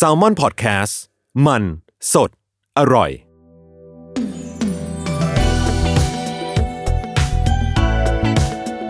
[0.00, 0.94] S A L M O N PODCAST
[1.46, 1.62] มัน
[2.12, 2.30] สด
[2.78, 3.10] อร่อย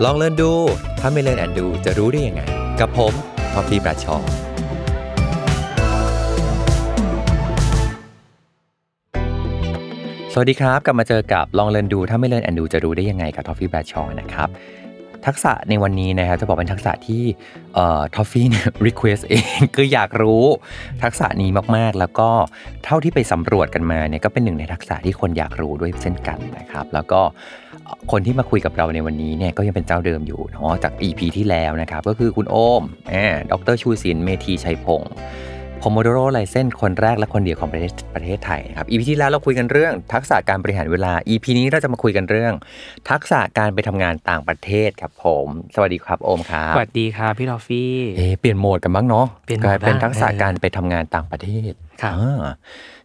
[0.03, 0.51] ลอง Learn ดู
[0.99, 2.41] ถ้าไม่ Learn and Do จะรู้ได้ยังไง
[2.79, 3.13] กับผม
[3.53, 4.17] ท้อฟฟี่ แบรดชอว์
[10.33, 14.49] สวัสดีครับ กลับมาเจอกับลอง Learn ดูถ้าไม่ Learn and Do จะรู้ได้ยังไงกับท้อฟฟี่แบรดชอว์นะครับ
[15.27, 17.23] ทักษะในวันนี้นะครับจะบอกเป็นทักษะที่
[18.15, 20.45] ท้อฟฟี่เนี่ย request เองคืออยากรู้
[21.03, 22.29] ทักษะนี้มากๆ แล้วก็
[22.85, 27.21] เท่าที่ไปสำรวจกันมาเนี่ยก็เป็นหนึ่งในทักษะที่คนอยากรู้ด้วยเช่นกันนะครับ แล้วก็
[28.11, 35.11] คนที่มาคุยกับเราในวันนี้เนี่ยก็ยังเป็นเจ้าเดิมอยู่เนาะจาก EP ที่แล้วนะครับ ก็คือคุณโอมแอบดรชูศิลป์เมธีชัยพงศ์
[35.81, 42.53] Pomodoro license คนแรกและคนเดียวของประเทศประเทศไทยนะครับ EP ที่แล้วเราคุยกันเรื่อง ทักษะการบริหารเวลา EP นี้เราจะมาคุยกันเรื่อง
[43.09, 51.71] ทักษะการไปทำงานต่างประเทศครับผม สวัสดีครับโอมครับสวัสดีครับพี่ทอฟฟี่เอะเปลี่ยนโหมดกันบ้างเนาะเปลี่ยนโหมกดลายเป็นได้ทักษะเออการไปทำงานต่างประเทศ
[52.01, 52.53] ครับอ่า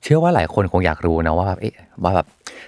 [0.02, 2.26] เชื่อว่าหลายคนคงอยากรู้นะว่าแบบเอ๊ะว่าแบบ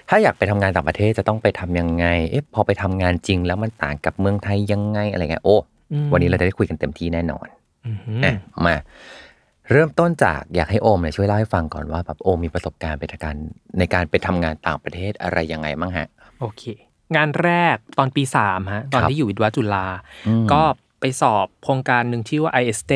[0.09, 5.57] ถ้าอยากไปทำงานต่างประเทศจะต้องไปทำยังไงเอ๊ะพอไปทำงานจริงแล้วมันต่างกับเมืองไทยยังไงอะไรเงี้ยโอ้
[5.93, 7.47] อืมวันนี้เราจะได้คุยกันเต็มที่แน่นอน
[7.87, 8.33] อือหืออะ
[8.65, 8.75] มา
[9.71, 13.35] เริ่มต้นจากอยากให้โอมเนี่ยช่วยเล่าให้ฟังก่อนว่าแบบโอมมีประสบการณ์ไปทำการ
[13.79, 16.07] ในการไปทำงานต่างประเทศอะไรยังไงบ้างฮะ
[16.39, 16.63] โอเค
[17.15, 19.85] งานแรกตอนปีสามฮะตอนครับที่อยู่วิทยาจุฬา
[20.27, 20.61] อืมก็
[20.99, 22.93] ไปสอบโครงการหนึ่งที่ว่า i s t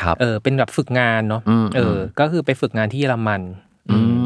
[0.00, 3.42] ครับเออเป็นแบบฝึกงานเนาะอืมเออ ก็คือไปฝึกงานที่เยอรมัน
[3.90, 4.22] อืม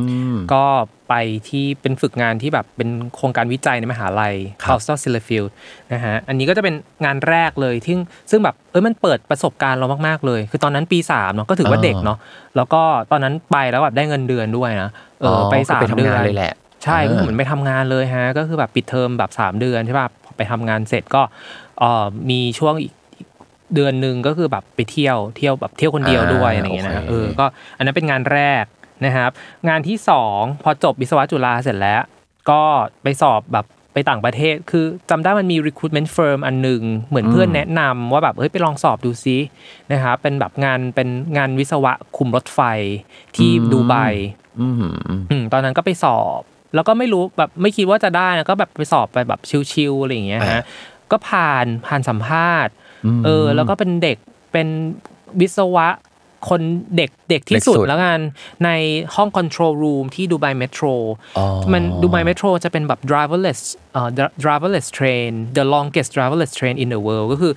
[0.54, 0.64] ก็
[1.08, 1.14] ไป
[1.48, 5.40] ที่เป็นฝึกงานที่แบบเป็นโครงการวิจัยในมหาลัยครับ c a l s t e r s i l l e f i e
[5.42, 5.48] l d
[5.92, 6.74] นะฮะอันนี้ก็จะเป็น
[7.04, 7.96] งานแรกเลยที่
[8.30, 12.18] ซึ่งแบบเออมันเปิดประสบการณ์เรามากๆเลย คือตอนนั้นปีสามเนาะก็ถือว่าอ่าเด็กเนาะ
[12.56, 16.52] แล้วก็ตอนนั้นไปแล้วแบบได้เงินเดือนด้วยนะเอออไปก็สามไปทำเดืองานนเลยแหละ
[16.84, 21.22] ใช่ก็เหมือนไปทำงานเลยฮะก็คือแบบปิดเทอมแบบ3เดือนใช่ป่ะพอไปทำงานเสร็จก็
[21.78, 22.92] เอ่อมีช่วงอีก
[23.74, 27.46] เดือนหนึ่งก็คือแบบไปเที่ยวเที่ยวแบบเที่ยวคนเดียวด้วยอ่าอะไรอย่างเงี้ยนะฮะโอเคเออก็
[27.76, 28.64] อันนั้นเป็นงานแรก
[29.04, 29.30] นะครับ
[29.68, 32.00] งานที่สองพอจบวิศวะจุฬาเสร็จแล้ว
[32.50, 32.62] ก็
[33.02, 39.36] ไปสอบแบบไปต่างประเทศ คือจำได้มันมี recruitment firm อันหนึ่งเหมือนเพื่อนแนะนำว่าแบบเฮ้ยไปลองสอบดูซิ
[39.92, 42.60] นะครับเป็นแบบงานเป็นงานวิศวะคุมรถไฟ
[43.36, 43.94] ที่ดูไบ
[44.60, 44.74] อืม
[45.30, 46.40] อืมตอนนั้นก็ไปสอบ
[46.74, 49.40] แล้วก็ไม่รู้แบบไม่คิดว่าจะได้นะก็แบบไปสอบไปแบบ
[49.72, 50.62] ชิวๆอะไรอย่างเงี้ยฮะ
[51.10, 52.72] ก็ผ่านผ่านสัมภาษณ์
[53.24, 54.16] เออแล้วก็เป็นเด็ก
[54.52, 54.68] เป็น
[55.40, 55.88] วิศวะ
[56.48, 56.60] คน
[56.96, 58.20] เด็กเด็กที่สุดเด็กสุดแล้วกัน
[58.64, 58.70] ใน
[59.14, 60.84] ห้อง control room ที่ดูไบเมโทร
[61.38, 63.60] อ๋อมันดูไบเมโทรจะเป็นแบบ driverless
[63.92, 64.08] เอ่อ
[64.44, 67.52] driverless train the longest driverless train in the world ก็คือ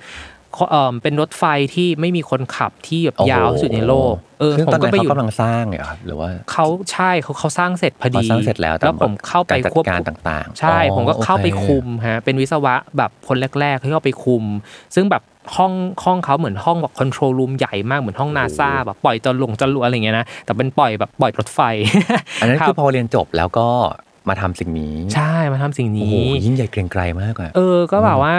[0.70, 1.44] เอ่อเป็นรถไฟ
[1.74, 14.44] ที่ไม่มีคนขับที่แบบยาวที่สุดในโลก เออซึ่งผมตอนก็นั้นไปอเขายู่กำลังสร้างเนี่ยครับหรือว่าเขาใช่เขาเขาสร้างเสร็จพอดีเขาสร้างเสร็จแล้วแต่แล้วผมเข้าไปการจัดควบการคุมต่างๆ ใช่อ๋อผมก็เข้าไปโอเคคุมฮะเป็นวิศวะแบบคนแรกๆที่เข้าไปคุม
[14.94, 15.22] ซึ่งแบบ
[15.56, 15.72] ห้อง
[16.04, 21.60] ห้องเขาเหมือนห้องแบบคอนโทรลรูมใหญ่มากเหมือนห้องนาซาแบบปล่อยจรวดจรวดอะไรอย่างเงี้ยนะแต่เป็นปล่อยแบบปล่อยรถไฟ
[22.40, 23.68] อันนั้นรับคือพอเรียนจบแล้วก็
[24.28, 28.34] มาทำสิ่งนี้ ใช่มาทำสิ่งโอ้โหนี้ยิ่งใหญ่เกรียงไกรมากอะเออก็แบบว่า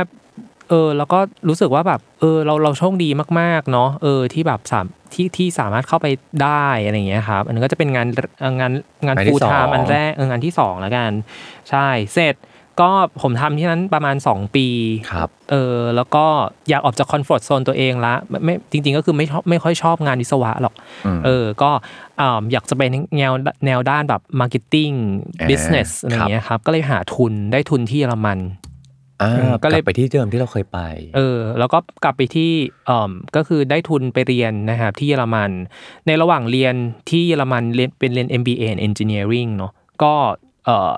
[0.70, 3.10] เออแล้วก็รู้สึกว่าแบบเออเราเราโชคดี
[3.40, 6.08] มากๆเนาะเออที่แบบสามที่ที่สามารถเข้าไป
[6.44, 8.08] ได้อะไรอย่างเงี้ยครับอันนี้ก็จะเป็นงาน
[8.40, 8.72] เอ่องาน
[9.06, 11.12] งานงานที่ full-time สองอันแรกเอองานที่สองแล้วกัน
[11.70, 12.36] ใช่เสร็จ
[12.82, 14.68] ก็ผมทำที่นั้นประมาณ 2 ปี
[15.12, 16.26] ครับเออแล้วก็
[16.70, 20.74] อยากออกจาก comfort zone ตัวเองละไม่ไม่จริง ๆ ก็คือไม่ชอบไม่ค่อยชอบงานวิศวะหรอก
[21.06, 21.72] อืมเออก็
[22.22, 22.82] อ่าอยากจะไป
[23.18, 23.34] แนว
[23.66, 24.90] แนวด้านแบบ marketing
[25.40, 28.65] อ่า business อะไรอย่างเงี้ยครับก็เลยหาทุนได้ทุนที่เยอรมันอ่าอืม
[29.40, 30.80] ก็ก็เลยเลยไปที่เดิมที่เราเคยไป
[31.16, 32.52] เออ แล้วก็กลับไปที่
[32.86, 35.52] เอ่อก็คือได้ทุนไปเรียนนะครับที่เยอรมัน
[36.08, 36.76] ในระหว่างเรียน
[37.10, 39.72] ที่เยอรมันเรียนเป็นเรียน MBA in Engineering เนาะ
[40.04, 40.14] ก็
[40.66, 40.92] เออ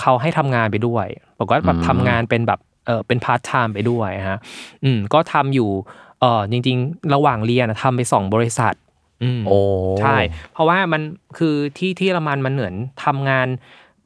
[0.00, 1.06] เขาให้ทำงานไปด้วย
[1.38, 4.38] บอกว่าแบบอืมทำงานเป็นแบบเออเป็นพาร์ทไทม์ไปด้วยฮะ
[4.84, 5.70] อืมก็ทำอยู่
[6.20, 8.74] เออจริง ๆ ระหว่างเรียนอะทำไปสองบริษัท
[9.22, 9.58] อืมโอ้
[10.00, 10.16] ใช่
[10.52, 11.02] เพราะว่ามัน
[11.38, 13.46] คือที่ที่เยอรมันมันเหมือนทำงาน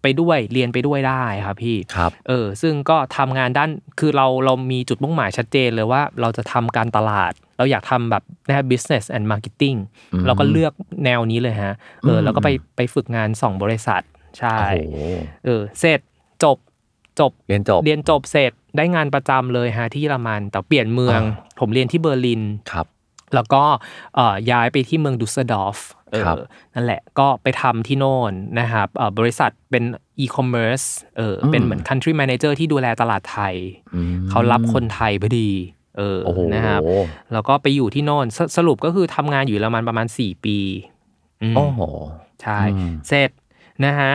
[0.04, 3.70] ไปด้วยเรียนไปด้วยได้ครับพี่ครับเออซึ่งก็ทำงานด้าน
[4.00, 9.78] คือเราเรามีจุดมุ่งหมายชัดเจนเลยว่าเราจะทำการตลาด เราอยากทำแบบนะฮะ business and marketing
[10.12, 10.72] อืมเราก็เลือก
[11.04, 14.02] แนวนี้เลยฮะเอออืมแล้วก็ไปไปฝึกงานสองบริษัท
[14.38, 14.96] ใช่โอ้โห
[15.44, 16.00] เออเสร็จ
[16.44, 16.56] จบ
[17.20, 22.42] จบเรียนจบเรียนจบเสร็จได้งานประจำเลยฮะที่เยอรมันแต่เปลี่ยนเมืองอ่าผมเรียนที่เบอร์ลิน
[22.72, 22.86] ครับ
[23.34, 23.62] แล้วก็
[24.14, 26.40] เอ่อย้ายไปที่เมืองดุสเซลดอร์ฟครับเออ
[26.74, 29.84] นั่นแหละก็ไปทำที่โน่นนะครับเอ่อบริษัทเป็น
[30.20, 30.80] อีคอมเมิร์ซ
[31.16, 33.54] เออเป็นเหมือน country manager ที่ดูแลตลาดไทย
[33.94, 35.50] อืมเขารับคนไทยพอดี
[35.96, 36.80] เออโอ้โหนะครับ
[37.32, 40.58] แล้วก็ไปอยู่ที่โน่นสรุปก็คือทำงานอยู่ประมาณประมาณ 4 ปี
[41.42, 41.80] อืมโอ้โห
[42.42, 43.30] ใช่อืมเสร็จ
[43.84, 44.12] นะฮะ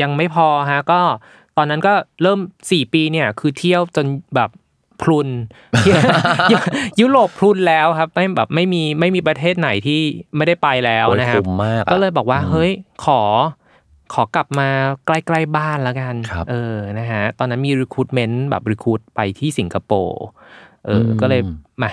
[0.00, 1.00] ยังไม่พอฮะก็
[1.56, 4.50] ตอนนั้นก็เริ่ม 4 ปีเนี่ยคือเที่ยวจนแบบ
[5.02, 5.28] พรุน
[7.00, 10.00] ยุโรปพรุนแล้วครับไม่แบบไม่มีไม่มีประเทศไหนที่
[10.36, 12.70] ไม่ได้ไปแล้วโอ้ยนะครับคุ้มมากอะก็เลยบอกว่าเฮ้ย
[13.04, 13.20] ขอ
[14.14, 14.68] ขอกลับมา
[15.06, 20.22] ใกล้ๆบ้านแล้วกันครับเออ นะฮะ ตอนนั้นมี recruitment แบบ recruit ไปที่สิงคโปร์
[20.86, 21.40] เอออมก็เลย
[21.82, 21.90] มา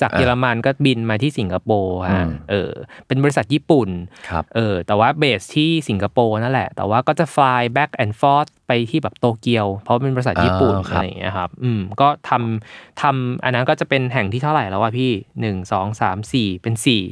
[0.00, 2.72] จากอะเยอรมันก็บินมาที่สิงคโปร์อืฮะมเออ
[3.06, 3.88] เป็นบริษัทญี่ปุ่น
[4.28, 12.30] ครับเออแต่ว่าเบสที่สิงคโปร์นั่นแหละ แต่ว่าก็จะ fly back and forth ไปที่แบบโตเกียว เพราะเป็นบริษัทญี่ปุ่นอ่าครับอะไรอย่างเงี้ยครับอืมก็ท
[12.66, 15.10] ทำอันนั้นก็จะเป็นแห่งที่เท่าไหร่แล้ววะพี่
[15.40, 17.02] หนึ่งสองสามสี่เป็นสี่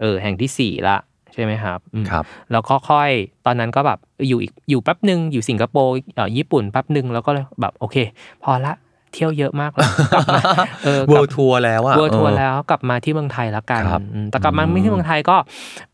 [0.00, 0.96] เออแห่งที่สี่ละ
[1.34, 3.10] ใช่ไหมครับอืมครับแล้วก็ค่อย
[3.46, 3.98] ตอนนั้นก็แบบ
[4.28, 7.96] อยู่อีกอยู่แป๊บหนึ่งอยู่สิงคโปร์เอ่อญี่ปุ่นแป๊บหนึ่งแล้วก็เลยแบบโอเค
[8.44, 8.74] พอละ
[9.14, 10.42] เที่ยวเยอะมากแล้วกลับมา
[10.84, 15.36] เออกลับ World Tour แล้วอะ World Tour เออแล้วกลับมาที่เมืองไทยแล้วกันครับอืมแต่กลับมาอืมไม่ที่เมืองไทยก็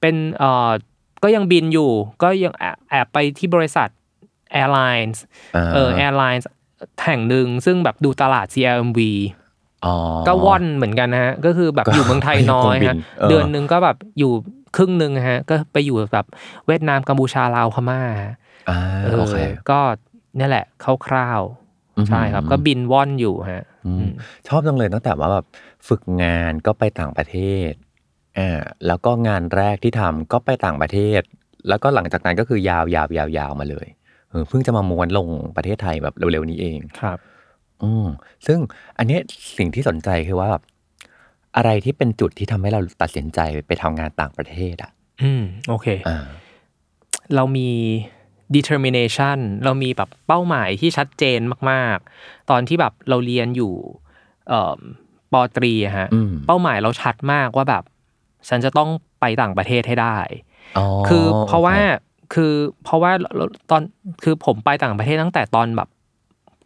[0.00, 0.70] เป็นเอ่อ
[1.23, 1.91] ก็ยังบินอยู่
[2.23, 3.88] ก็ยังแอบแอบไปที่บริษัท
[4.61, 5.19] Airlines
[5.75, 6.44] เออ Airlines
[7.05, 9.00] แห่งหนึ่งซึ่งแบบดูตลาด CLMV
[9.87, 9.94] อ๋อ
[10.29, 14.32] ก็ว่อนเหมือนกันนะฮะ ก็คือแบบก็อยู่เมืองไทยก็ยังน้อยคงบินฮะเออเดือนหนึ่งก็แบบอยู่
[14.76, 16.26] ครึ่งหนึ่งฮะ ก็ไปอยู่แบบ
[16.67, 18.35] เวียดนามกัมพูชาลาวพม่าฮะ
[18.71, 19.38] อ่าเออโอเค
[19.71, 19.79] ก็
[20.37, 20.64] เนี่ยแหละ
[21.06, 21.68] คร่าวอือๆหือ
[22.09, 24.09] ใช่ครับ ก็บินว่อนอยู่ฮะอืม
[24.49, 25.47] ชอบจังเลยตั้งแต่ว่าแบบ
[25.89, 27.37] ฝึกงานก็ไปต่างประเท
[27.71, 27.73] ศ
[28.39, 31.23] อ่าแล้วก็งานแรกที่ทำก็ไปต่างประเทศ
[31.69, 33.87] แล้วก็หลังจากนั้นก็คือยาวยาวยาวยาวมาเลย
[34.31, 37.19] เออเพิ่งจะมาม้วนลงประเทศไทยแบบเร็วๆนี้เองครับ
[37.83, 38.06] อืม
[38.47, 38.59] ซึ่ง
[38.99, 39.21] อันเนี้ย
[39.59, 40.62] สิ่งที่สนใจคือว่าแบบ
[41.56, 44.91] อะไรที่เป็นจุดที่ทำให้เราตัดสินใจไปทำงานต่างประเทศ อะ
[45.23, 46.25] อืม โอเคอ่า
[47.35, 47.69] เรามี
[48.56, 51.41] determination เรามีแบบเป้าหมายที่ชัดเจน
[51.71, 53.75] มาก ๆ ตอนที่แบบเราเรียนอยู่
[54.49, 54.81] เอ่อ
[55.33, 57.83] ปอตรีอะฮะอืมเป้าหมายเราชัดมากว่าแบบ
[58.49, 58.91] ฉันจะต้อง
[59.21, 60.19] ไปต่างประเทศให้ได้
[60.79, 62.53] อ๋อคือเพราะว่าอคคือ
[62.85, 63.12] เพราะว่า
[63.71, 63.83] ตอน
[64.23, 65.89] คือผมไปต่างประเทศตั้งแต่ตอนแบบ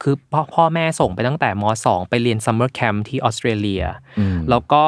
[0.03, 3.85] คือพ่อพ่อแม่ส่งไปตั้งแต่มสองไปเรียน summer camp ที่ออสเตรเลีย
[4.19, 4.85] อืมแล้วก็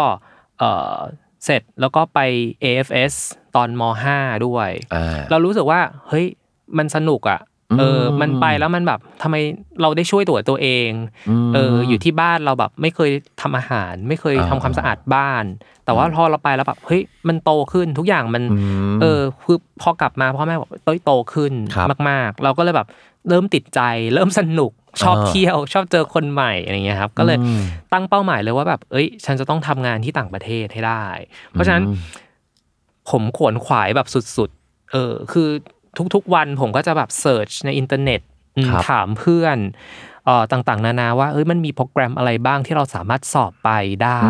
[0.58, 0.64] เอ
[0.94, 0.96] อ
[1.44, 2.18] เสร็จแล้วก็ไป
[2.62, 3.14] AFS
[3.56, 6.26] ตอนมห้าด้วยอ่าเรารู้สึกว่า เฮ้ย
[6.78, 7.40] มันสนุกอะ
[7.78, 9.36] เอออืมมันไปแล้วมันแบบทำไม
[9.80, 10.90] เราได้ช่วยตัวตัวเองอื
[11.48, 15.44] มเออ อยู่ที่บ้านเราแบบไม่เคยทำอาหาร ไม่เคยอ่าทำความสะอาดบ้าน
[15.84, 18.56] แต่ว่าพอเราไปแล้วแบบเฮ้ยมันโตขึ้นทุกอย่างมันอื
[18.96, 22.88] มเออคือพอกลับมาพ่อแม่บอกเฮ้ยโตขึ้นครับมาก ๆ เราก็เลยแบบ
[23.28, 23.80] เริ่มติดใจ
[24.14, 24.72] เริ่มสนุก
[25.02, 27.62] ชอบอ่าเที่ยวชอบเจอคนใหม่อะไรเงี้ยครับ ก็เลยอืม
[27.92, 31.04] ตั้งเป้าหมายเลยว่าแบบ เอ้ย ฉันจะต้องทำงานที่ต่างประเทศให้ได้
[31.50, 31.98] เพราะฉะนั้นอืม
[33.10, 34.06] ผมขวนขวายแบบ
[34.36, 35.48] สุดๆเออ คือ
[36.14, 38.20] ทุกๆ วันผมก็จะแบบ search ในอินเทอร์เน็ต
[38.56, 39.58] อืมครับถามเพื่อน
[40.26, 43.70] เอ่อต่างๆ นานาว่าเอ้ยมันมีโปรแกรมอะไรบ้างที่เราสามารถสอบไป
[44.04, 44.24] ได้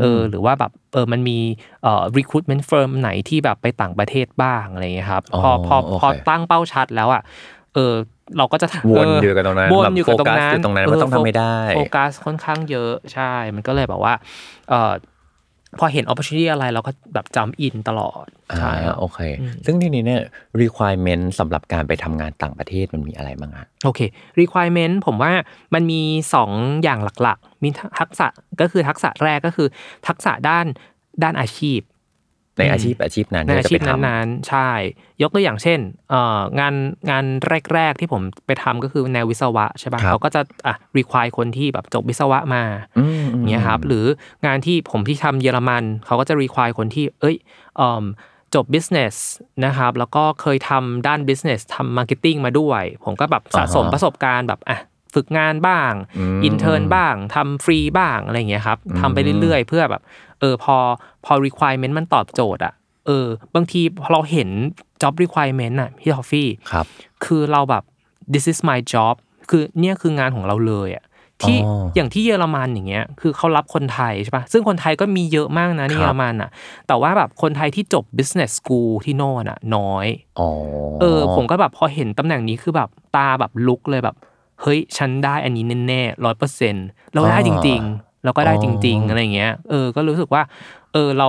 [0.00, 1.38] เออหรือว่าแบบเออมันมี
[1.82, 7.22] เอ่อ recruitment firm ไหนที่แบบไปต่างประเทศบ้างอะไรอย่างเงี้ยครับพอพอโอเคพอตั้งเป้าชัดแล้วอะ
[7.74, 7.92] เออ
[8.38, 14.14] เราก็จะวนเอยู่กับตรงนั้นวนแบบอยู่กับตรงนั้นโฟกัสอยู่ตรงนั้นว่าต้องทำให้ได้โฟกัสค่อนข้างเยอะใช่มันก็เลยแบบว่า
[14.68, 14.92] เออ
[15.78, 18.24] พอเห็น opportunity อะไรเราก็แบบจำอินตลอด
[18.56, 19.18] ใช่อ่าครับโอเค
[19.66, 20.22] ซึ่งทีนี้เนี่ย
[20.62, 24.00] requirement สำหรับการไปทำงานต่างประเทศมันมีอะไรบ้างอะโอเค
[24.40, 25.32] requirement ผมว่า
[25.74, 26.02] มันมี
[26.42, 27.68] 2 อย่างหลักๆ มี
[28.00, 28.26] ทักษะ
[28.60, 29.68] ก็คือทักษะแรกก็คือ
[30.08, 30.66] ทักษะด้าน
[31.22, 31.80] ด้านอาชีพ
[32.58, 34.70] ในอาชีพอาชีพนั้นในที่อาเราจะชีไปพทำนั้นๆใช่
[35.22, 35.78] ยกตัวอย่างเช่น
[36.10, 36.74] เอ่องาน
[37.10, 37.24] งาน
[37.74, 42.64] แรก ๆ ที่ผมไปทำก็คือแนววิศวะใช่ครัป่ะบเขาก็จะอะ require คนที่แบบจบวิศวะมา
[42.98, 44.04] อืมอืมเงี้ยครับหรือ
[44.46, 47.36] งานที่ผมที่ทำเยอรมันเขาก็จะ require คนที่ เอ้ย
[47.76, 48.04] เอิ่ม
[48.54, 49.14] จบ business
[49.64, 54.78] นะครับ แล้วก็เคยทำด้าน business ทำ marketing มาด้วย ผมก็แบบสะสมอ่าฮะประสบการณ์แบบอะ
[55.14, 60.02] ฝึกงานบ้างอืม intern บ้างทำฟรีบ้างอะไรเงี้ยครับทำไปเรื่อยๆ เพื่อแบบ
[60.40, 60.76] เออพอ
[61.24, 62.74] พอ requirement มันตอบโจทย์อะ
[63.06, 64.48] เออ บางทีพอเราเห็น
[65.02, 66.86] job requirement อะพี่ท้อฟฟี่ครับ
[67.24, 67.82] คือเราแบบ
[68.32, 69.14] this is my job
[69.50, 71.04] คือเนี่ยคืองานของเราเลยอะ
[71.42, 76.50] ที่อ๋ออย่างที่เยอรมันอย่างเงี้ยคือเขารับคนไทยใช่ปะซึ่งคนไทยก็มีเยอะมากนะในครับเยอรมันอะ
[76.86, 80.06] แต่ว่าแบบคนไทยที่จบ business school ที่โน่นอะ น้อย
[80.40, 80.48] อ๋อ
[81.00, 84.16] เออ ผมก็แบบพอเห็นตำแหน่งนี้คือแบบตาแบบลุกเลยแบบ
[84.62, 90.42] เฮ้ย ฉันได้อันนี้แน่ๆร้อยเปอร์เซ็นต์เราได้จริง ๆ เราก็ได้จริง ๆ อะไรเงี้ย เออ ก็รู้สึกว่า
[90.92, 91.28] เออเรา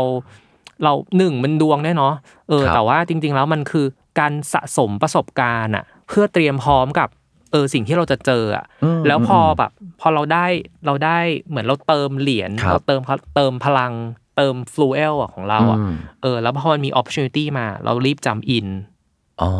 [0.83, 2.13] เราหนึ่งมันดวงด้วยเนาะ
[2.49, 3.85] เออครับแต่ว่าจริง ๆ แล้วมันคือ
[4.19, 7.09] การสะสมประสบการณ์อะ เพื่อเตรียมพร้อมกับ
[7.51, 8.65] เออสิ่งที่เราจะเจออะ
[8.99, 10.45] มแล้วพอแบบพอเราได้
[10.85, 11.19] เราได้
[11.49, 13.01] เหมือนเราเติมเหรียญครับเราเติม
[13.35, 13.93] เติมพลัง
[14.37, 18.67] เติม fuel อะของเราอะอืมเออแล้วพอมันมี opportunity มา เรารีบ jump in
[19.41, 19.51] อ๋อ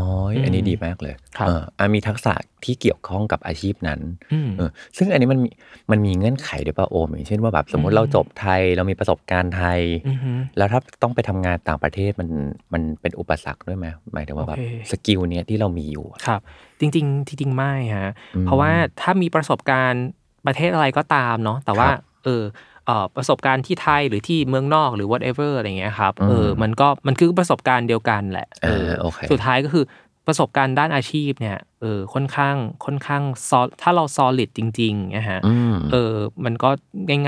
[0.45, 2.33] อันนี้อืมดีมากเลยครับเอออะมีทักษะ
[2.65, 3.99] ที่เกี่ยวข้องกับอาชีพนั้น
[4.33, 5.49] อืม เออซึ่งอันนี้มันมี
[5.91, 12.29] มันมีเงื่อนไขด้วยป่ะโอมอย่างเช่นว่าแบบสมมติอืมเราจบไทยเรามีประสบการณ์ไทย อือฮึ แล้วถ้าต้องไปทำงานต่างประเทศมัน
[12.73, 16.41] มันเป็นอุปสรรคด้วยไหมหมายถึงว่าแบบโอเค skill เนี้ยที่เรามีอยู่อะ ครับ
[16.79, 18.71] จริงๆจริงๆไม่ฮะอืมเพราะว่า
[19.01, 20.05] ถ้ามีประสบการณ์
[20.45, 22.43] ประเทศอะไรก็ตามเนาะแต่ว่าครับเออ
[22.78, 22.78] เอ่อ
[23.15, 29.85] ประสบการณ์ที่ไทยหรือที่เมืองนอกหรือ whatever อะไรเงี้ยครับอืมเออมันก็มันคือประสบการณ์เดียวกันแหละเออโอเคสุดท้ายก็คือ
[30.27, 32.55] ประสบการณ์ด้านอาชีพเนี่ยเออค่อนข้าง
[32.85, 36.15] ค่อนข้าง sol- ถ้าเรา solid จริงๆนะฮะอืมเออ
[36.45, 36.69] มันก็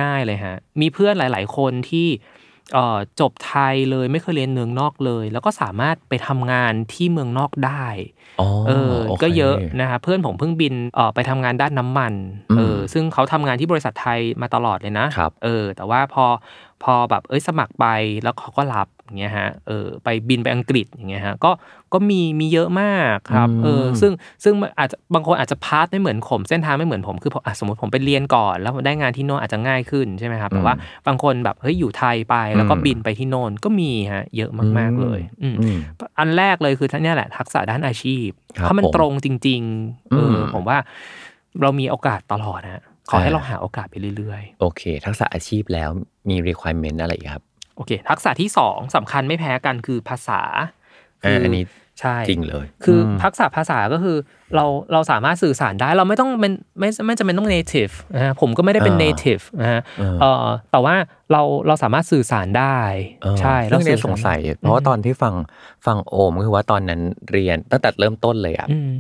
[0.02, 2.41] ง่ายๆเลยฮะมีเพื่อนหลาย ๆ คนที่เอ่อ
[3.20, 7.86] จบไทยเลยไม่เคยเรียนเมืองนอกเลย แล้วก็สามารถไปทำงานที่เมืองนอกได้
[8.40, 12.14] อ๋อเออโคก็เยอะนะครับเพื่อนผมเพิ่งบินเอ่อไปทำงานด้านน้ำมัน
[12.50, 16.26] อืมเออซึ่งเขาทำงานที่บริษัทไทยมาตลอดเลยนะครับเออแต่ว่าพอ
[16.84, 17.86] พอแบบเอ้ยสมัครไป
[18.24, 21.52] แล้วเขาก็รับอย่างเงี้ยฮะเออไปบินไปอังกฤษอย่างเงี้ยฮะก็
[21.94, 24.12] ก็มีมีเยอะมากครับเออซึ่ง
[24.44, 30.74] ซึ่งมันอาจจะบางคนอาจจะพาร์ทไม่เหมือนผมเส้นทางไม่เหมือนผมคือผมอะสมมติผมไปเรียนก่อน แล้วได้งานที่โน่นอาจจะง่ายขึ้นใช่ไหมครับแต่ว่า
[31.08, 35.78] บางคนแบบเฮ้ยอยู่ไทยไปแล้วก็อืมบินไปที่โน่นก็มีฮะเยอะมาก ๆเลยอืมอืม
[36.20, 40.78] อันแรกเลยคือท่านเนี่ยแหละทักษะด้านอาชีพครับถ้ามันผมตรงจริงๆเอออมผมว่า
[41.62, 45.90] เรามีโอกาสตลอดนะขอให้อ่าเราหาโอกาสไปเรื่อยโอเค ทักษะอาชีพแล้ว
[46.30, 50.42] มี requirement อะไรอีกครับๆโอเค ทักษะที่สองสำคัญไม่แพ้กันคือภาษา
[51.26, 51.64] อ่าอันนี้
[52.00, 54.18] ใช่จริงเลย คืออมทักษะภาษาก็คือ
[54.56, 60.96] เราเราสามารถสื่อสารได้ เราไม่ต้องเป็นไม่ไม่จำเป็นต้อง native นะฮะผมก็ไม่ได้เป็นอ่า native นะฮะเออเออแต่ว่า
[61.32, 62.80] เราเราสามารถสื่อสารได้
[63.22, 65.34] เออใช่เรื่องนี้าสงสัย เพราะว่าตอนที่ฟัง
[65.86, 67.02] ฟังโอมก็คือว่าตอนนั้น
[67.32, 68.92] เรียนตั้งแต่เริ่มต้นเลยอะอืม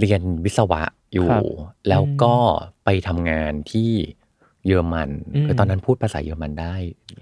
[0.00, 0.82] เรียนวิศวะ
[1.12, 1.42] อยู่ครับ
[1.88, 2.34] แล้วก็
[2.84, 3.90] ไปทำงานที่
[4.66, 6.74] เยอรมันอืมคือตอนนั้นพูดภาษาเยอรมันได้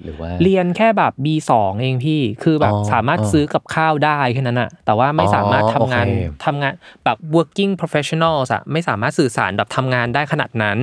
[0.02, 6.72] หรือว่า เรียนแค่แบบ B2 เองพี่ คือแบบอ๋อสามารถอ๋อซื้อกับข้าวได้แค่นั้นอะแต่ว่าไม่อ๋อสามารถทำงานโอเคทำงาน
[7.04, 10.78] แบบ working professionals อะไม่สามารถสื่อสารแบบทำงานได้ขนาดนั้น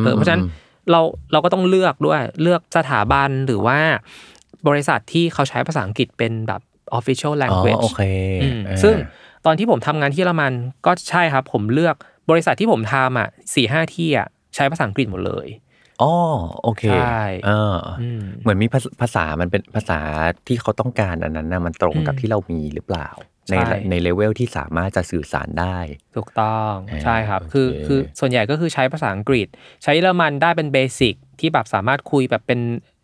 [0.00, 0.44] มเออเพราะฉะนั้น
[0.90, 1.00] เรา
[1.32, 3.78] เราก็ต้องเลือกด้วยเลือกสถาบันหรือว่า
[4.68, 6.60] บริษัทที่เขาใช้ภาษาอังกฤษเป็นแบบ
[6.98, 8.02] official อ๋อ language โอเค
[8.42, 8.94] อืมอ่าซึ่ง
[9.46, 10.52] ตอนที่ผมทำงานที่เยอรมัน
[10.86, 11.94] ก็ใช่ครับ ผมเลือก
[12.30, 15.46] บริษัทที่ผมทำอะสี่ห้าที่อะใช้ภาษาอังกฤษหมดเลย
[16.02, 16.14] อ๋อ
[16.62, 20.00] โอเคใช่เออออืมเหมือนมีภาษภาษามันเป็นภาษา
[20.46, 23.08] ที่เขาต้องการอันนั้นนะมันตรงกับอืมที่เรามีหรือเปล่า
[23.50, 25.76] ในใช่ ในเลเวลที่สามารถจะสื่อสารได้
[26.16, 29.46] ถูกต้องอ่าใช่ครับโอเคคือคือส่วนใหญ่ก็คือใช้ภาษาอังกฤษ
[29.82, 32.60] ใช้เยอรมันได้เป็นเบสิกที่แบบสามารถคุยแบบเป็น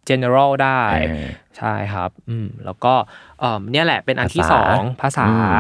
[0.09, 1.27] general ได้ เออ
[1.59, 2.95] ใช่ครับอืมแล้วก็
[3.41, 5.55] เอ่อเนี่ยแหละเป็นอันที่ภาสษาองภาษาอืม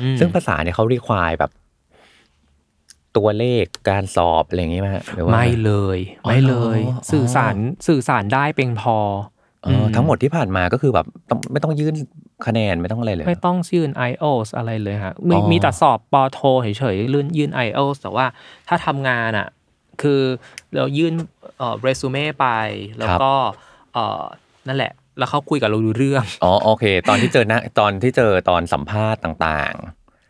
[0.00, 1.50] อืม ซึ่งภาษาเนี่ยเขารีควายแบบ
[3.16, 7.56] ตัวเลขการสอบอะไรอย่างงี้ไหมฮะหรือว่าไม่เลยอ๋อไม่เลยเหรอสื่อสาร
[7.88, 8.96] สื่อสารได้เพียงพอ
[9.64, 11.94] เออทั้งหมดที่ผ่านมาก็คือแบบต้องไม่ต้องยื่น
[12.46, 18.26] คะแนนไม่ต้องอะไรเลย ไม่ต้องยื่น IELTS อะไรเลยฮะมีอ๋อมีแต่สอบปอโทเฉยๆยื่นยื่น IELTS แต่ว่า
[18.68, 19.48] ถ้าทำงานอะ
[20.02, 20.22] คือ
[20.74, 21.14] เรายื่น
[21.58, 22.46] เอ่อเรซูเม่ไป
[22.98, 23.32] แล้วก็
[23.94, 24.22] เอ่อ
[24.68, 29.74] นั่นแหละ แล้วเขาคุยกับเราดูเรื่อง อ๋อโอเค ตอนที่เจอหนะตอนที่เจอตอนสัมภาษณ์ต่าง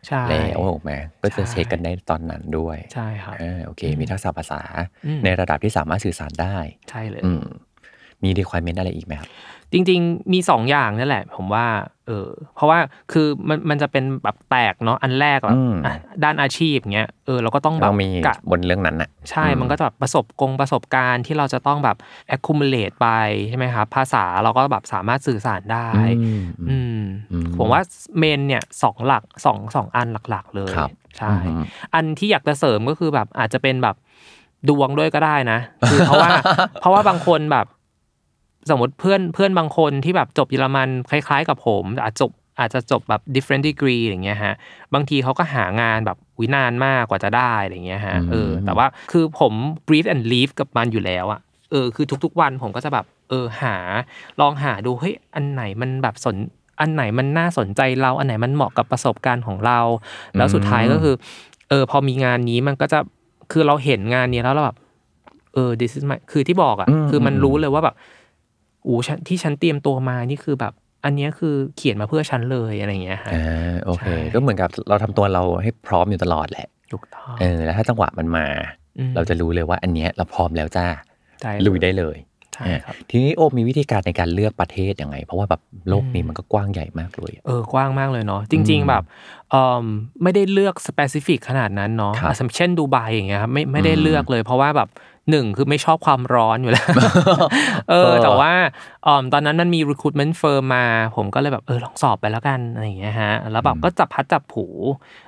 [0.07, 0.91] ใช่ๆแล้วถูกไหม
[1.21, 4.61] ก็จะใช่เช็คกันได้ตอนนั้นด้วยใช่ครับเออโอเค มีทักษะภาษา
[5.05, 6.57] อืมในระดับที่สามารถสื่อสารได้
[6.89, 7.43] ใช่เลยอืม
[8.23, 9.29] มี requirement อะไรอีกไหมครับ
[9.73, 11.65] จริง ๆ มีสองอย่างนั่นแหละ ผมว่า
[12.07, 12.79] เออ เพราะว่า
[13.11, 21.97] คือมันมันจะเป็นแบบแตกเนาะอันแรกแบบอืมอะด้านอาชีพเงี้ยเออเราก็ต้องแบเราบมีกะบนเรื่องนั้นน่ะใช่มันก็จะแบบประสบกงประสบการณ์ที่เราจะต้องแบบ
[22.35, 23.07] accumulate ไป
[23.49, 25.89] ใช่ไหมครับภาษาเราก็แบบสามารถสื่อสารได้
[26.21, 27.01] อืมอืม
[27.31, 27.81] อืมผมว่า
[28.17, 31.63] เมนเนี่ยสองหลักสองสองอันหลักๆ เลยครับใช่อืม
[31.93, 33.95] อันที่อยากจะเสริมก็คือแบบอาจจะเป็นแบบ
[34.69, 36.29] ดวงด้วยก็ได้นะ คือเพราะว่า
[36.81, 37.65] เพราะว่าบางคนแบบ
[38.69, 44.53] สมมติเพื่อนเพื่อนบางคนที่แบบจบเยอรมันคล้าย ๆ กับผมอาจจบอาจจะจบแบบ different degree อย่างเงี้ยฮะ
[44.93, 49.53] บางทีเขาก็หางานแบบวินานมากกว่าจะได้อะไรเงี้ยฮะเออแต่ว่าคือผม
[49.87, 51.39] breathe and live กับมันอยู่แล้วอะ
[51.71, 53.75] เออคือทุกๆวันผมก็จะแบบเออหา
[54.41, 56.35] ลองหาดูเฮ้ยอันไหนมันแบบสน
[56.79, 59.79] อันไหนมันน่าสนใจเรา อันไหนมันเหมาะกับประสบการณ์ของเรา
[60.37, 61.15] แล้วสุดท้ายก็คือ
[61.69, 62.99] เออพอมีงานนี้มันก็จะ
[63.51, 64.77] คือเราเห็นงานนี้แล้วเราแบบ
[65.53, 67.95] เออ this is my คือที่บอกอะอืมคือมันอืมรู้เลยว่าแบบ
[68.87, 70.73] อู้ฉันที่ฉันเตรียมตัวมานี่คือแบบ
[71.05, 78.45] อันเนี้ยคือเขียนมาเพื่อฉันเลยอะไรอย่างเงี้ยฮะอ่าโอเคใช่ก็เหมือนกับเราทำตัวเราให้พร้อมอยู่ตลอดแหละถูกต้องเออแล้วถ้าจังหวะมันมา
[78.97, 80.87] อืมเราจะรู้เลยว่าอันเนี้ยเราพร้อมแล้วจ้า
[81.41, 82.17] ใช่ลุยได้เลย
[82.53, 89.03] ใช่ครับทีนี้โอมมีวิธีการในการเลือกประเทศยังไง เพราะว่าแบบโลกนี้มันก็กว้างใหญ่มากเลยอะเออกว้างมากเลยเนาะจริง ๆแบบ
[89.51, 89.85] เออ
[90.23, 94.89] ไม่ได้เลือกสเปซิฟิกขนาดนั้นเนาะครับอะเช่นดูไบอย่างเงี้ยครับไม่ไม่ได้อืมเลือกเลย เพราะว่าแบบ
[95.29, 96.87] หนึ่งคือไม่ชอบความร้อนอยู่แล้ว
[97.89, 98.53] เออ แต่ว่า
[99.03, 104.65] เออตอนนั้นมันมี recruitment firm มา ผมก็เลยแบบเออลองสอบไปแล้วกันอะไรอย่างเงี้ยฮะ แล้วแบบก็จับพัดจับผู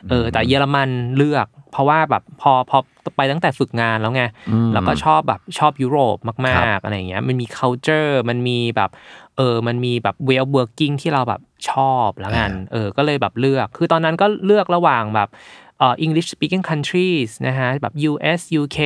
[0.10, 2.78] เออ แต่เยอรมันเลือก เพราะว่าแบบพอพอ
[3.18, 8.90] ไปตั้งแต่ฝึกงานแล้วไงอืมแล้วก็ชอบแบบชอบยุโรปครัมากบๆอะไรอย่างเงี้ย มันมี culture มันมีแบบ
[9.38, 15.30] เออ มันมีแบบ way of working ที่เราแบบชอบแล้วกัน เออ ก็เลยแบบเลือก คือตอนนั้นก็เลือกระหว่างแบบ
[15.78, 18.80] เอ่อ English speaking countries นะฮะ แบบ US UK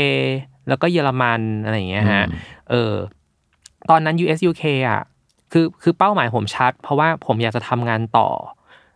[0.69, 2.93] แล้วก็เยอรมันอะไรอย่างเงี้ยฮะอืมเออ
[3.89, 5.01] ตอนนั้น US UK อะ
[5.51, 8.29] คือคือเป้าหมายผมชัด เพราะว่าผมอยากจะทำงานต่อ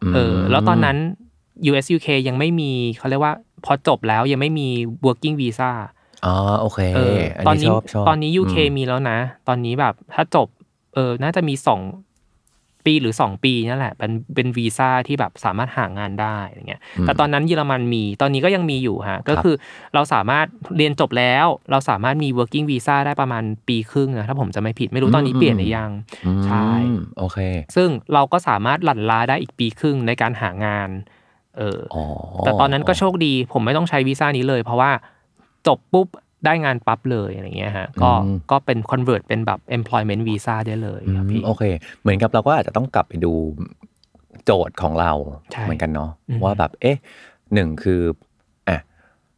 [0.04, 0.98] อเออแล้วตอนนั้น
[1.70, 3.34] US UK ยังไม่มีเขาเรียกว่า
[3.66, 4.68] พอจบแล้วยังไม่มี
[5.06, 5.72] working visa
[6.26, 10.48] อ๋อโอเคเอออันตอนนี้นี้ชอบชอบตอนนี้ UK อืมมีแล้วนะ ตอนนี้แบบถ้าจบ
[10.94, 11.82] เออน่าจะมีสอง
[12.86, 19.56] ปีหรือสองปีนั่นแหละเป็นเป็นวีซ่าที่แบบสามารถหางานได้อะไรเงี้ยแต่ตอนนั้นเยอรมันมีตอนนี้ก็ยังมีอยู่ฮะก็คือ
[19.94, 20.46] เราสามารถ
[20.78, 25.92] เรียนจบแล้ว เราสามารถมี working visa ได้ประมาณปีครึ่งนะถ้าผมจะไม่ผิดไม่รู้ตอนนี้เปลี่ยนหรือยัง
[26.46, 27.38] ใช่อืมโอเค
[27.76, 30.90] ซึ่งเราก็สามารถหลั่นล้าได้อีกปีครึ่งในการหางาน
[31.58, 32.04] เอออ๋อ
[32.46, 34.92] แต่ตอนนั้นก็โชคดี ผมไม่ต้องใช้วีซ่านี้เลย เพราะว่า
[35.68, 36.08] จบปุ๊บ
[36.46, 38.12] ได้งานปั๊บเลยอะไรเงี้ยฮะก็
[38.52, 41.64] ก็เป็น convert เป็นแบบ employment visa ได้เลยอืครับมพี่โอเค
[42.02, 43.34] เหมือนกับเราก็อาจจะต้องกลับไปดู
[44.46, 45.12] โจทย์ของเรา
[45.52, 46.98] ใช่เหมือนกันเนาะอืมว่าแบบเอ๊ะ
[47.54, 48.02] หนึ่งคือ
[48.70, 48.80] อะ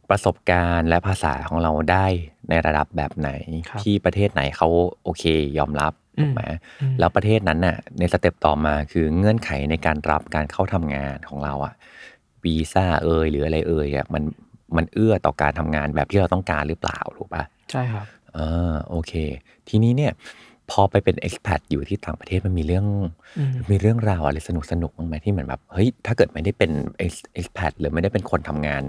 [0.10, 2.06] ประสบการณ์และภาษาของเราได้
[2.50, 3.30] ในระดับแบบไหน
[3.70, 4.68] ครับที่ประเทศไหนเขา
[5.04, 5.24] โอเค
[5.58, 6.42] ยอมรับอืมถูกไหม
[6.82, 11.74] อืมแล้วประเทศนั้นน่ะในสเต็ปต่อมาคือเงื่อนไขในการรับการเข้าทำงานของเราอะ
[12.44, 14.24] วีซ่าเอยหรืออะไรเอยอะมัน
[14.78, 18.06] มันเอื้อต่อการทำงานแบบที่เราต้องการหรือเปล่าถูกปะใช่ครับ
[18.38, 19.14] อ่าโอเค
[19.70, 20.12] ทีนี้เนี่ย
[20.72, 22.86] พอไปเป็น expat อยู่ที่ต่างประเทศมันมีเรื่อง
[23.40, 26.72] อืมมีเรื่องราวอะไรสนุกสนุกบ้างไหมที่เหมือนแบบเฮ้ยถ้าเกิดไม่ได้เป็น
[27.06, 28.84] ex- expat หรือไม่ได้เป็นคนทำงาน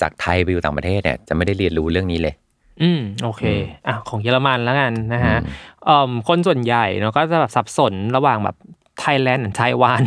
[0.00, 2.34] จากไทยไปอยู่ต่างประเทศเนี่ยจะไม่ได้เรียนรู้เรื่องนี้เลย
[2.82, 3.42] อืมโอเค
[3.86, 5.38] อะของเยอรมันแล้วกันนะฮะ
[5.84, 8.56] เอ่อคนส่วนใหญ่เนาะก็จะแบบสับสนระหว่างแบบ
[9.00, 10.02] ไทยแลนด์กับไต้หวัน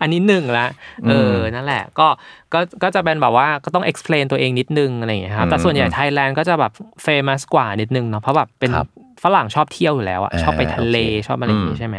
[0.00, 0.66] อันนี้หนึ่งละ
[1.08, 2.06] เออ นั่นแหละ ก็
[2.52, 6.72] ก็ ก็จะเป็นแบบว่า ก็ต้อง explain ตัวเองนิดนึงอะไรอย่างเงี้ยครับ แต่ส่วนใหญ่ไทยแลนด์ก็จะแบบ
[7.06, 8.88] famous กว่านิดนึงเนาะ เพราะแบบเป็นครับ
[9.24, 11.96] ฝรั่งชอบเที่ยวอยู่แล้วอะอ่าชอบไปทะเลโอเคชอบอะไรอย่างงี้อืมใช่ไหม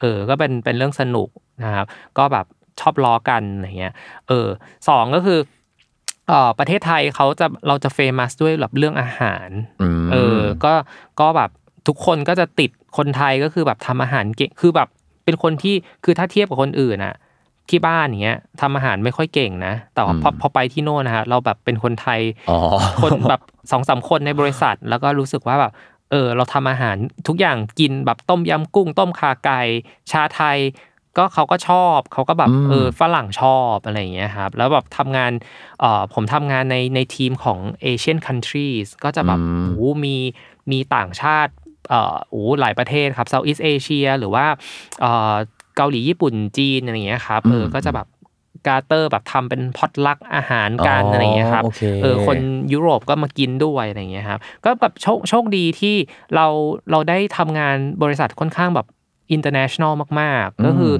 [0.00, 1.28] เออ ก็เป็น เป็นเรื่องสนุก
[1.64, 1.86] นะครับ
[2.18, 2.46] ก็แบบ
[2.80, 3.94] ชอบล้อกันอะไรเงี้ย
[4.28, 4.46] เออ
[4.88, 5.38] สองก็คือ
[6.28, 9.48] เออประเทศไทยเขาจะ เราจะ famous ด้วยแบบเรื่องอาหารอื
[10.04, 10.72] มเออ ก็
[11.20, 11.50] ก็แบบ
[11.88, 14.88] ทุกคนก็จะติดคนไทยก็คือแบบทำอาหารเก่ง คือแบบ
[15.30, 17.14] เป็นคนที่คือถ้าเทียบกับคนอื่นอะ
[17.70, 22.58] ที่บ้านอย่างเงี้ยทำอาหารไม่ค่อยเก่งนะ แต่ว่าพอพอไปที่โน่นนะฮะเราแบบเป็นคนไทยอ๋อ
[23.02, 23.40] คนแบบ
[23.70, 25.72] สองสามคนในบริษัท แล้วก็รู้สึกว่าแบบ
[26.10, 26.96] เออเราทำอาหาร
[27.28, 29.60] ทุกอย่างกินแบบต้มยำกุ้ง ต้มขาไก่
[30.10, 30.58] ชาไทย
[31.18, 35.32] ก็เขาก็ชอบเขาก็แบบอืมเออฝรั่งชอบอะไรอย่างเงี้ยครับ แล้วแบบทำงาน
[35.80, 40.16] เอ่อผมทำงานในในทีมของ Asian countries ก็จะแบบโอ้โหมี
[40.70, 41.52] มีต่างชาติ
[41.90, 44.46] เอ่อโอ้โหหลายประเทศครับ Southeast Asia หรือว่า
[45.00, 45.34] เอ่อ
[45.76, 48.06] เกาหลีญี่ปุ่นจีนอะไรอย่างเงี้ยครับเออก็จะแบบ
[48.66, 52.38] กาเตอร์แบบทำเป็นพอตลักอาหารกันอะไรอย่างเงี้ยครับโอเคเออคน
[52.72, 55.94] ยุโรปก็มากินด้วยอะไรอย่างเงี้ยครับก็แบบโชคโชคดีที่
[56.34, 56.46] เรา
[56.90, 58.86] เราได้ทำงานบริษัทค่อนข้างแบบ
[59.36, 60.92] international มาก ๆ ก็คือ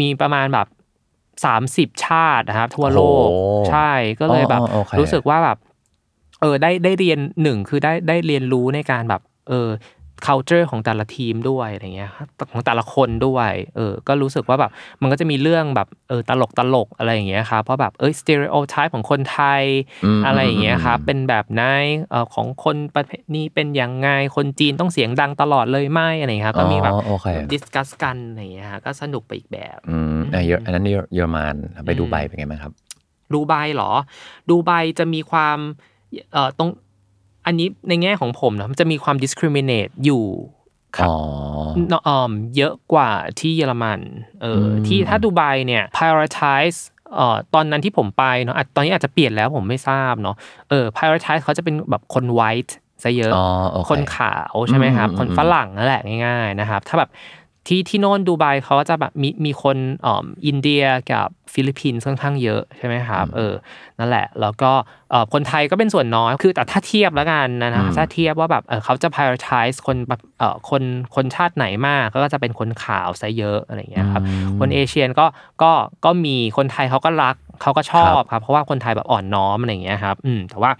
[0.00, 0.66] มีประมาณแบบ
[1.44, 5.58] 30 ชาตินะครับ ทั่วโลกโอ้โหใช่ก็เลยแบบอ๋อโอเครู้สึกว่าแบบ
[6.40, 9.68] เออได้ได้เรียนหนึ่งคือได้ได้เรียนรู้ในการแบบเออ
[10.26, 14.70] culture ของแต่ละทีมด้วยอะไรเงี้ยครับของแต่ละคนด้วยเออก็รู้สึกว่าแบบ
[15.02, 19.64] มันก็จะมีเรื่องแบบเออตลกตลกอะไรอย่างเงี้ยครับเพราะแบบเอ้ย stereotype ของคนไทย
[20.04, 21.62] อืมอะไรอย่างเงี้ยครับอืมเป็นแบบไหน
[22.10, 32.72] เอ่อของคนประเภทนี้เป็นยังไงคนจีนต้องเสียงดังตลอดเลยไหมอะไรอย่างเงี้ยครับก็มีแบบอ๋อโอเคdiscuss กันอะไรอย่างเงี้ยฮะก็สนุกไปอีกแบบอืมอะเยออันนั้นเยอเยอรมันไปดูไบอืมเป็นไงบ้างครับ
[33.34, 33.92] ดูไบเหรอ
[34.50, 35.58] ดูไบจะมีความ
[36.32, 36.70] เอ่อตรง
[37.48, 40.24] อันนี้ในแง่ของผมนะมันจะมีความ discriminate อยู่
[40.96, 41.16] ครับอ๋อ
[41.88, 44.00] เนอะเอิ่มเยอะกว่าที่เยอรมัน
[44.42, 46.78] เอออืมที่ถ้าดูไบเนี่ย prioritize
[47.14, 50.36] เอ่อตอนนั้นที่ผมไปเนาะอาจตอนนี้อาจจะเปลี่ยนแล้วผมไม่ทราบเนาะ
[50.68, 57.10] เออ prioritize เขาจะเป็นแบบคน white ซะเยอะอ๋อโอเคคนขาวใช่ไหมครับอืมคนฝรั่งนั่นแหละง่ายๆนะครับ ถ้าแบบ
[57.68, 59.76] ที่ที่โน่นดูไบเขาก็จะแบบมีมีคน
[60.06, 63.54] อ่อมอินเดียกับฟิลิปปินส์ค่อนข้างเยอะใช่ไหมครับเออ
[63.98, 64.72] นั่นแหละ แล้วก็
[65.10, 70.82] เอ่อคนไทยก็เป็นส่วนน้อยคือแต่ถ้าเทียบแล้วกันนะนะถ้าเทียบว่าแบบเออเขาจะ prioritize คนแบบเอ่อคน
[71.14, 74.22] คนชาติไหนมากก็จะเป็นคนขาวซะเยอะอะไรอย่างเงี้ยครับ
[74.60, 75.26] คนเอเชียนก็
[75.62, 75.72] ก็
[76.04, 80.70] ก็มีคนไทยเขาก็รักเขาก็ชอบครับ เพราะว่าคนไทยแบบอ่อนน้อมอะไรอย่างเงี้ยครับอืมแต่ว่า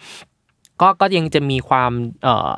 [0.80, 1.90] ก็ก็ยังจะมีความ
[2.24, 2.50] เอ่อ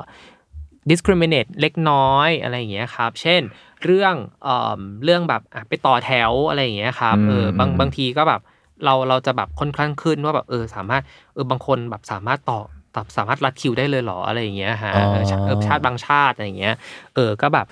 [0.89, 3.41] discriminate เล็กน้อยอะไรอย่างเงี้ยครับ เช่น
[3.85, 8.41] เรื่องเอ่อเรื่องแบบอะไปต่อแถวอะไรอย่างเงี้ยครับอืมเออบางอืมบางทีก็แบบ
[8.85, 12.59] เราเราจะแบบค่อนข้างขึ้นว่าแบบเออสามารถเออบางคนแบบสามารถต่อ
[12.93, 16.75] แบบสามารถรัดคิวได้เลยเหรออะไรอย่างเงี้ยฮะอ๋อเออชาเออชาติบางชาติอะไรอย่างเงี้ย
[17.15, 17.65] เออก็แบบ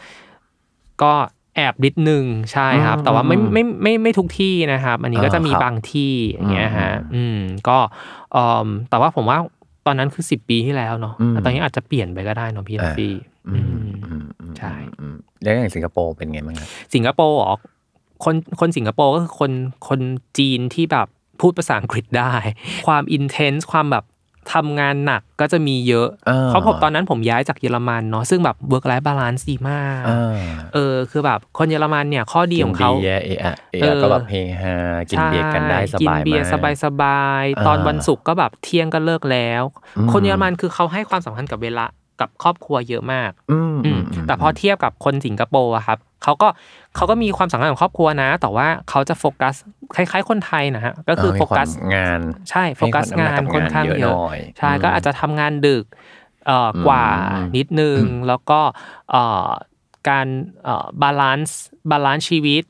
[1.02, 1.14] ก็
[1.56, 7.78] แอบนิดนึงใช่ครับ แต่ว่าไม่ไม่ไม่ไม่ทุกที่นะครับ อันนี้ก็จะมีอ่าครับบางที่อย่างเงี้ยฮะอืมอืมก็
[8.32, 9.38] เอ่อแต่ว่าผมว่า
[9.86, 13.14] ตอนนั้นคือสิบปีที่แล้วเนาะอืมแต่ตอนนี้อาจจะเปลี่ยนไปก็ได้เนาะพี่ทัฟฟี่
[13.48, 17.56] อืม อืม อืมอืม ใช่ อืม แล้วอย่างสิงคโปร์เป็นไงบ้างครับสิงคโปร์อ๋อ
[18.24, 19.52] คนคนสิงคโปร์ก็คือคน
[19.88, 20.00] คน
[20.38, 21.08] จีนที่แบบ
[21.42, 22.34] พูดภาษาอังกฤษได้
[22.88, 24.06] ความอินเทนส์ความแบบ
[24.54, 34.76] ทำงานหนักก็จะมีเยอะอ่าเพราะผมตอนนั้นผมย้ายจากเยอรมันเนาะซึ่งแบบ work life balance ดีมากอ่าเออคือแบบคนเยอรมันเนี่ยข้อดีของเขากินเบียร์เอะอะเอะเออะอก็แบบเฮฮา
[35.10, 39.64] กินเบียร์กันได้สกินบายเบียร์มากสบายสบายๆอ่าตอนวันศุกร์ก็แบบเที่ยงก็เลิกแล้ว
[39.98, 41.86] อืมคนเยอรมันคือเขาให้ความสำคัญกับเวลา
[42.22, 46.48] กับครอบครัวเยอะมากอืมอืมแต่พอเทียบกับคนสิงคโปร์อะครับเขาก็
[46.96, 49.56] เขาก็มีความสำคัญกับครอบครัวนะ แต่ว่าเขาจะโฟกัส
[49.96, 55.86] คล้าย ๆ คนไทยนะฮะก็คือเมีโฟกัสความงานใช่โฟกัสให้งานำหกค่อนข้างกับเยอะหน่อยใช่ก็อาจจะทำงานดึก
[56.48, 58.60] เอ่ออกว่าอืมนิดนึงแล้วก็
[59.12, 59.48] เอ่อ
[60.10, 60.28] การ
[60.64, 62.64] เอ่อ balance balance ชีวิต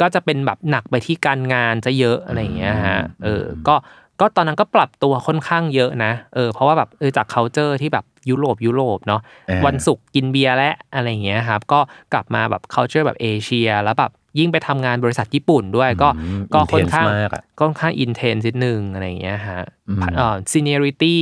[0.00, 3.74] ก็จะเป็นแบบหนักไปที่การงานจะเยอะอะไรอย่างเงี้ยฮะเออก็
[4.22, 11.80] ก็ตอนนั้นก็ปรับตัวค่อนข้างเยอะนะเออเพราะว่าแบบเออจาก culture ที่แบบยุโรปยุโรปเนาะอ่าวันศุกร์กินเบียร์และอะไรอย่างเงี้ยครับก็
[12.12, 21.16] กลับมาแบบ culture แบบเอเชีย แล้วแบบยิ่งไปทำงานบริษัทญี่ปุ่นด้วยก็อืมก็ค่อน intense ข้างมากอะค่อนข้าง intense นิดนึงอะไรอย่างเงี้ยฮะอืมเอ่อ seniority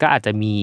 [0.00, 0.54] ก็อาจจะมี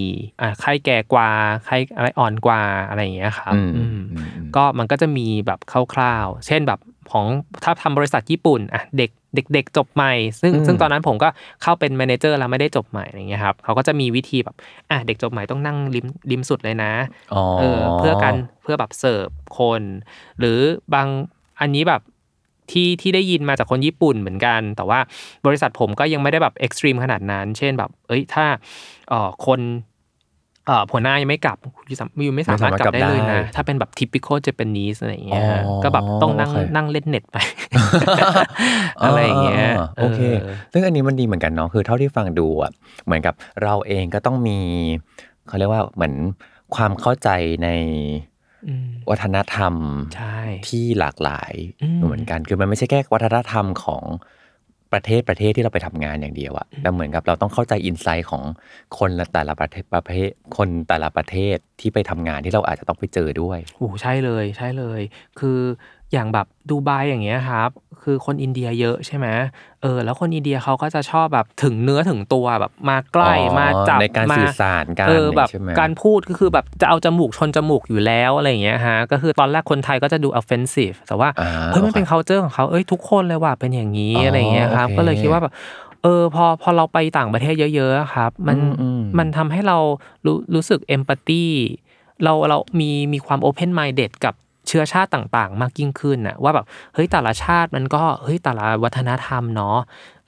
[0.41, 1.29] อ่าใครแก่กว่า
[1.65, 5.59] ใครอะไรอ่อนกว่าอะไรอย่างเงี้ยครับอืมอืมอืมอืมก็มันก็จะมีแบบ
[5.93, 6.79] คร่าวๆ เช่นแบบ
[7.11, 7.25] ของ
[7.63, 11.29] ถ้าทำบริษัทญี่ปุ่นอะเด็ก เด็กเด็กจบใหม่ ซึ่งอืมซึ่งตอนนั้นผมก็
[11.61, 14.55] เข้าเป็นแมเนเจอร์แล้วไม่ได้จบใหม่อะไรเงี้ยครับเขาก็จะมีวิธีแบบ
[14.89, 16.91] อะเด็กจบใหม่ต้องนั่งริมริมสุดเลยนะ
[17.33, 19.81] อ๋อเออเพื่อการเพื่อแบบเสิร์ฟคน
[20.39, 20.57] หรือ
[20.93, 21.07] บาง
[21.59, 22.01] อันนี้แบบ
[22.71, 24.99] ที่ที่ได้ยินมาจากคนญี่ปุ่นเหมือนกัน แต่ว่า
[25.45, 28.45] บริษัทผมก็ยังไม่ได้แบบเอ็กซ์ตรีมขนาดนั้น เช่นแบบ เอ้ยถ้า
[29.09, 29.90] เอ่อคนเอ่อ
[30.91, 31.57] หัวหน้ายังไม่กลับ
[31.89, 37.37] ยูสามยูไม่สามารถกลับได้เลยนะ ถ้าเป็นแบบ typical Japanese อะไรอย่างเงี้ยอ๋อก็แบบต้องนั่งโอเคนั่งเล่นเน็ตไป
[39.03, 42.71] อะไรอย่างเงี้ยาโอเคเออซึ่งอันนี้มันดีเหมือนกันเนาะคือเท่าที่ฟังดูอะ
[43.05, 44.59] เหมือนกับเราเองก็ต้องมี
[45.47, 46.13] เขาเรียกว่าเหมือน
[46.75, 47.29] ความเข้าใจ
[47.63, 47.69] ใน
[48.67, 49.73] อืมวัฒนธรรม
[50.15, 54.03] ใช่ที่หลากหลายอืมเหมือนกัน คือมันไม่ใช่แค่วัฒนธรรมของ
[54.93, 58.43] ประเทศประเทศที่เราไปทำงานอย่างเดียวอะแต่เหมือนกับเราต้องเข้าใจอินไซต์ของ
[58.97, 65.01] คนละแต่ละประเทศประเภทคนแต่ละประเทศที่ไปทำงานที่เราอาจจะต้องไปเจอด้วยโอ้ใช่เลยใช่เลย
[65.39, 65.59] คือ
[66.13, 67.69] อย่างแบบดูไบอย่างเงี้ยครับ
[68.03, 69.27] คือคนอินเดียเยอะใช่ไหม
[69.81, 85.53] เออ แล้วคนอินเดียเขาก็จะชอบแบบถึงเนื้อถึงตัวแบบมาใกล้อ๋อมาจับในการมาสื่อสารกันเออแบบใช่ไหมการพูดก็คือแบบจะเอาจมูกชนจมูกอยู่แล้วอะไรอย่างเงี้ยฮะก็คือตอนแรกคนไทยก็จะดู offensive แต่ว่าอ่าเฮ้ยมันเป็นโอเค culture ของเขาเอ้ยทุกคนเลยว่ะเป็นอย่างนี้อ๋อออะไรอย่างเงี้ยครับโอเคก็เลยคิดว่าแบบ
[86.03, 89.77] เออพอพอเราไปต่างประเทศเยอะๆอะครับ มันอืมอืมมันทำให้เรา
[90.25, 91.45] รู้รู้สึก empathy
[92.23, 94.33] เราเรามีมีความ open minded กับ
[94.67, 99.77] เชื้อชาติต่างๆ มากยิ่งขึ้นน่ะว่าแบบเฮ้ยแต่ละชาติมันก็เฮ้ยแต่ละวัฒนธรรมเนาะ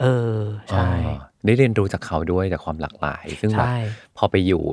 [0.01, 0.35] เออ
[0.69, 3.77] ใช่อ๋อได้เรียนรู้จากเขาด้วยจากความหลากหลาย ซึ่งแบบใช่
[4.17, 4.63] พอไปอยู่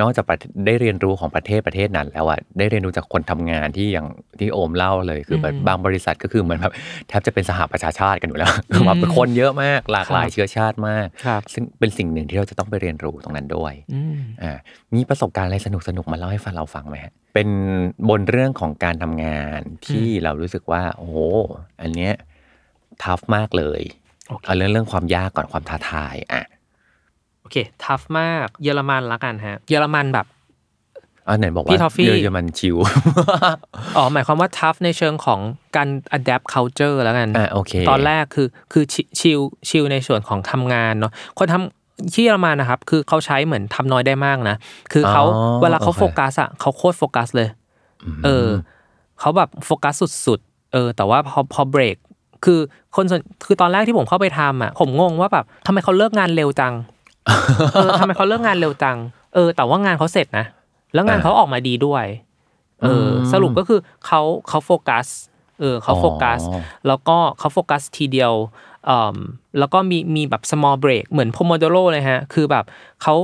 [0.00, 4.06] นอกจากประเทศได้เรียนรู้ของประเทศประเทศนั้น แล้วอะได้เรียนรู้จากคนทำงานที่อย่าง
[4.40, 6.72] ที่โอมเล่าเลยคือแบบอืมบางบริษัทก็คือเหมือนแบบ
[7.08, 14.52] แทบจะเป็นสหประชาชาติกันอยู่แล้วอืมแบบเป็นคนเยอะมากหลากหลายครับเชื้อชาติมากครับซึ่งเป็นสิ่งหนึ่งที่เราจะต้องไปเรียนรู้ตรงนั้นด้วยอืมอ่า
[14.94, 17.48] มีประสบการณ์อะไรสนุกสนุกๆมาเล่าให้ฟังเราฟังไหมฮะเป็น
[18.08, 21.16] บนเรื่องของการทำงานที่เรารู้สึกว่าโอ้โห
[21.82, 22.14] อันเนี้ย
[23.02, 23.82] tough มากเลย
[24.28, 30.26] โอเคเอาเรื่องเรื่องความยากก่อนความท้าทายอะโอเค tough มากเยอรมันละกันฮะ เยอรมันแบบ
[31.28, 32.76] อันไหนบอกพี่ว่าทอฟฟี่เยอรมันชิล
[33.96, 35.40] อ๋อหมายความว่าทัฟในเชิงของ
[35.76, 44.56] การ adapt culture แล้วกันอะโอเค ตอนแรกคือคือชิชิลชิลในส่วนของทำงานเนาะคนทำที่เยอรมันนะครับ คือเขาใช้เหมือนทำน้อยได้มากนะ
[44.92, 47.48] คือเขาอ๋อเวลาเขาโอเคโฟกัสอะเขาโคตรโฟกัสเลย
[48.24, 48.48] เออ
[49.20, 49.94] เขาแบบโฟกัส
[50.26, 51.96] สุดๆเออ แต่ว่าพอพอเบรก
[52.44, 52.60] คือ
[52.96, 56.74] คนส่วนคือตอนแรกที่ผมเข้าไปทำอะผมงงว่าแบบทำไมเขาเลิกงานเร็วจัง
[57.74, 58.98] เออทำไมเขาเลิกงานเร็วจัง
[59.34, 60.46] เออ แต่ว่างานเขาเสร็จนะ
[60.94, 62.06] แล้วงานอ่าเขาออกมาดีด้วย
[62.82, 65.06] เอออมสรุปก็คือเขาเขาโฟกัส
[65.60, 68.32] เออเขาโฟกัสอ๋อแล้วก็เขาโฟกัสทีเดียว
[68.86, 69.16] เอ่อ
[69.58, 72.64] แล้วก็มีมีแบบ small break เหมือน pomodoro เลยฮะ คือแบบ
[73.02, 73.14] เขา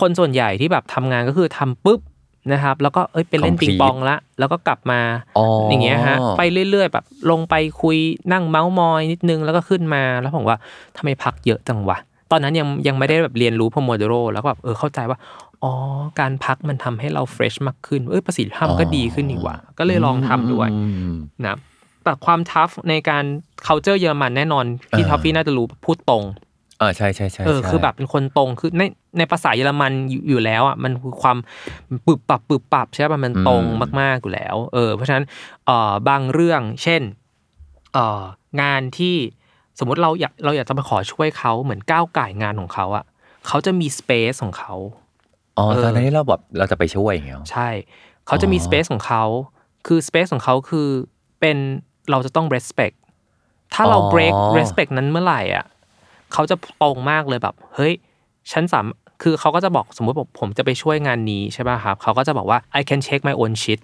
[0.00, 2.00] คนส่วนใหญ่ที่แบบทำงานก็คือทำปุ๊บ
[2.52, 5.00] นะครับ แล้วก็เอ้ยไปเล่น Complete ปิงปองละ แล้วก็กลับมา
[5.38, 7.96] อ๋อออย่างเงี้ยฮะ ไปเรื่อยๆ แบบลงไปคุย
[8.32, 10.58] นั่งเมาส์มอยนิดนึงแล้วก็ขึ้นมา แล้วผมว่า
[10.96, 11.98] ทำไมพักเยอะจังวะ
[12.30, 15.18] ตอนนั้นยังยังไม่ได้แบบเรียนรู้ pomodoro แล้วก็แบบเออเข้าใจว่า
[15.62, 15.72] อ๋อ
[16.20, 20.80] การพักมันทำให้เรา fresh มากขึ้นเอ้ยประสิทธิภาพมันก็ดีขึ้นนี่หว่า ก็เลยลองทำด้วยอื
[21.12, 21.14] ม
[21.46, 21.56] นะ
[22.04, 23.24] แต่ความ tough ในการ
[23.66, 26.24] culture เยอรมันแน่นอนพี่เออทอฟฟี่น่าจะรู้พูดตรง
[26.80, 28.82] อ่าใช่ใช่ใช่เออใช่คือแบบเป็นคนตรงคือใน
[29.18, 31.36] ในภาษาเยอรมันอยู่อยู่แล้วอะมันคือความ
[32.06, 33.62] ปึบปับปึบปับใช่ป่ะมันตรง
[34.00, 35.24] มากๆอยู่แล้ว เออ เพราะฉะนั้น
[35.66, 37.02] เอ่อบางเรื่อง เช่น
[37.92, 38.22] เอ่อ
[38.60, 39.16] งานที่
[39.78, 43.04] สมมติเราอยากเราอยากจะมาขอช่วยเขาเหมือนก้าวไก่ายงานของเขาอะ
[43.46, 44.74] เขาจะมีสเปซของเขา
[45.58, 47.68] อ๋อเออตอนนั้นที่เราแบบเราจะไปช่วยอย่างเงี้ยใช่
[48.26, 49.24] เขาจะมีอ๋อสเปซของเขา
[49.86, 50.88] คือสเปซของเขาคือ
[51.40, 51.56] เป็น
[52.10, 52.96] เราจะต้อง respect
[53.74, 55.64] ถ้าเรา break respect นั้นเมื่อไหร่อะ
[56.32, 57.94] เขาจะตรงมากเลยแบบ เฮ้ย
[58.52, 58.86] ฉันสาม
[59.22, 63.82] คือเขาก็จะบอกสมมติผมผมจะไปช่วยงานนี้ใช่ป่ะครับ เขาก็จะบอกว่า I can check my own shit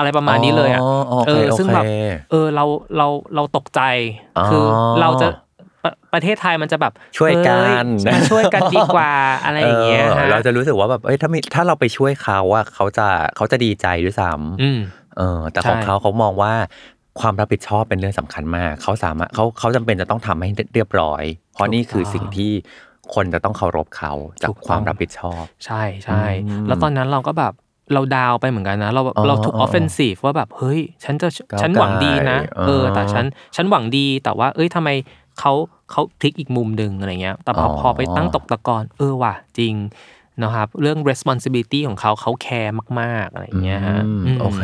[0.00, 1.92] อะไรประมาณนี้เลยอะอ๋อโอเคเออซึ่งแบบโอเค
[2.30, 2.64] เออเรา
[2.96, 3.80] เราเราตกใจ
[4.38, 4.64] อ๋อคือ
[5.00, 5.28] เราจะ
[5.84, 9.12] ประประเทศไทยมันจะแบบช่วยกันเอ้ยมาช่วยกันดีกว่า
[9.44, 14.80] อะไรอย่างเงี้ยออฮะเราจะรู้สึกว่าแบบเอ้ยถ้ามีถ้าเราไปช่วยเขาว่าเขาจะเขาจะดีใจด้วยซ้ำอืม
[15.16, 16.52] เออ แต่ของใช่เขาเขามองว่า
[17.20, 22.52] ความรับผิดชอบเป็นเรื่องสำคัญมาก เขาสามารถเขาเขาจำเป็นจะต้องทำให้เรียบร้อย เพราะนี่คือสิ่งที่
[23.14, 27.52] คนจะต้องเคารพเขาจากความรับผิดชอบ ใช่ใช่อืมแล้วตอนนั้นเราก็แบบ
[27.92, 33.24] เรา down ไปเหมือนกันนะ เราแบบอ๋อเราถูกอ๋อ offensive ว่าแบบเฮ้ย ฉันจะก้าวฉันหวังดีนะไกลเออ แต่อ๋อฉัน
[33.56, 34.88] ฉันหวังดีแต่ว่า เอ้ยทำไม
[35.38, 35.52] เขา
[35.90, 39.74] เขาพลิกอีกมุมหนึ่งอะไรเงี้ย แต่พอออพอไปตั้งตกตะกอนเออว่ะจริง
[40.42, 44.62] นะครับเรื่อง responsibility ของเขาเขาแคร์มาก ๆ อะไรอย่างเงี้ยฮะอืมอืมโอเค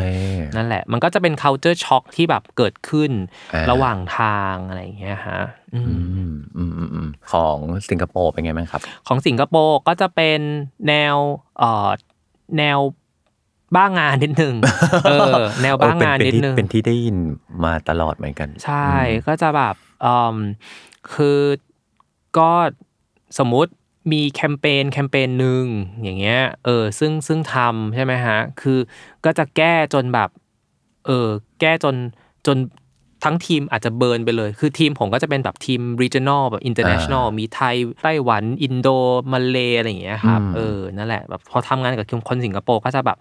[0.55, 3.11] นั่นแหละ มันก็จะเป็น culture shock ที่แบบเกิดขึ้น
[3.53, 5.41] อ่าระหว่างทางอะไรอย่างเงี้ยฮะ
[5.73, 7.57] อืมอืมอืมอืมอืมของ
[7.89, 10.39] สิงคโปร์เป็นไงบ้างครับ ของสิงคโปร์ก็จะเป็น
[10.87, 11.15] แนว
[11.59, 11.89] เอ่อ
[12.57, 12.79] แนว
[13.75, 14.55] บ้างานนิดนึง
[15.05, 17.17] เออแนวบ้างานเออเป็นิดที่นึงเป็นที่ได้ยิน
[17.63, 18.89] มาตลอดเหมือนกัน ใช่
[19.27, 19.75] ก็จะแบบ
[20.05, 20.35] อืม
[21.13, 21.39] คือ
[22.37, 22.51] ก็
[23.39, 23.71] สมมุติ
[24.11, 25.65] มีแคมเปญแคมเปญหนึ่ง
[26.03, 28.79] อย่างเงี้ยเออซึ่งซึ่งทำใช่ไหมฮะ คือ
[29.25, 30.29] ก็จะแก้จนแบบ
[31.05, 31.27] เออ
[31.61, 31.95] แก้จน
[32.47, 32.57] จน
[33.23, 38.87] ทั้งทีมอาจจะเบิร์นไปเลย คือทีมผมก็จะเป็นแบบทีม regional แบบ international มีไทย ไต้หวัน อินโด
[39.31, 43.17] มาเลอะไรอย่างเงี้ยครับอืมเออ นั่นแหละ แบบพอทำงานกับคนสิงคโปร์ก็จะแบบ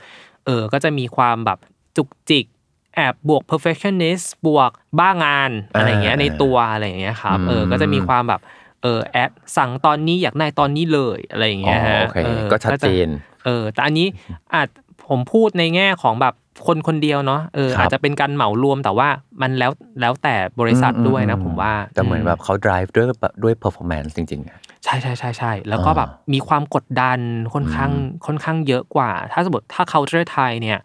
[0.47, 1.59] เออก็จะมีความแบบ
[1.97, 2.47] จุกจิก
[2.95, 8.41] แอบบวก perfectionist บวกบ้างานอะไรอย่างเงี้ยอ่าในตัวอะไรอย่างเงี้ยครับเอออืมก็จะมีความแบบ
[8.83, 13.09] เออแอดสั่งตอนนี้อยากได้ตอนนี้เลยอะไรอย่างอ๋อเงี้ยฮะโอเคออก็ชัดจะเจน
[13.45, 14.07] เออแต่อันนี้
[14.55, 14.69] อาจ
[15.09, 16.35] ผมพูดในแง่ของแบบ
[16.67, 19.09] คนคนเดียวเนาะเออครับอาจจะเป็นการเหมารวมแต่ว่า
[19.41, 27.19] มันแล้วแล้วแต่บริษัทด้วยนะผมว่า แต่เหมือนแบบเขา drive ด้วยแบบด้วย performance จริงๆอะใช่ใช่ใช่ใช่แล้วก็อ่าแบบมีความกดดัน
[27.55, 27.93] ค่อนข้าง
[28.27, 30.79] ค่อนข้างเยอะกว่า ถ้าสมมติถ้า culture ไทยเนี่ย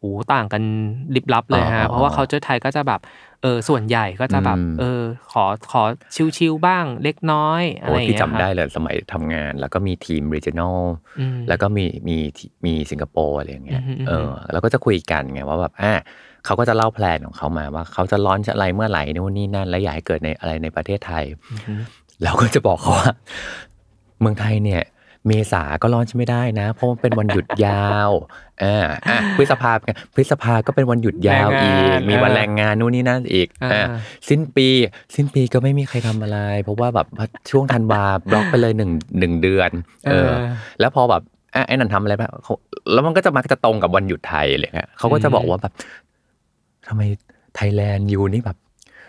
[0.00, 0.62] โอ้ต่างกัน
[1.14, 3.00] ลิบลับเลยฮะเพราะว่า culture ไทยก็จะแบบ
[3.42, 5.82] เออส่วนใหญ่ก็จะแบบอืมเออ ขอขอ
[6.38, 10.78] ชิวๆบ้างเล็กน้อยอะไรโอ้อย่างที่เงี้ยจำได้ครับเลยสมัยทำงาน แล้วก็มีทีม regional
[11.20, 12.16] อืมแล้วก็มีมี
[12.66, 15.92] มีสิงคโปร์อะไรอย่างเงี้ยอืมอืมเออแล้วก็จะคุยกันไงว่าแบบอะ
[16.44, 21.24] เขาก็จะเล่าแพลนของเขามาว่าเขาจะร้อนจะอะไรเมื่อไหร่นู่นนี่นั่น และอยากให้เกิดในอะไรในประเทศไทย
[22.22, 23.12] เราก็จะบอกเขาว่า
[24.20, 24.82] เมืองไทยเนี่ย
[25.28, 28.10] เมษาก็ร้อนใช่ไม่ได้นะ เพราะมันเป็นวันหยุดยาว
[28.62, 29.72] อ่าอะพฤษภา
[30.14, 33.86] พฤษภาก็เป็นวันหยุดยาวอีแรงกงานมีวันเออแรงงานนู่นนี่นั่นอีกอ่าอ่า
[34.28, 34.68] สิ้นปี
[35.14, 37.06] สิ้นปีก็ไม่มีใครทำอะไร เพราะว่าแบบ
[37.50, 39.70] ช่วงธันวาบล็อกไปเลยหนึ่งหนึ่งเดือน
[40.06, 40.32] เออ
[40.80, 41.22] แล้วพอแบบ
[41.54, 42.54] อะไอ้นั่นทำอะไรแบบเขา
[42.92, 45.72] แล้วมันก็จะมักจะตรงกับวันหยุดไทยอะไรเงี้ยเขาก็จะบอกว่าแบบ
[46.88, 47.02] ทำไม
[47.56, 48.56] ไทยแลนด์ยูนี่แบบ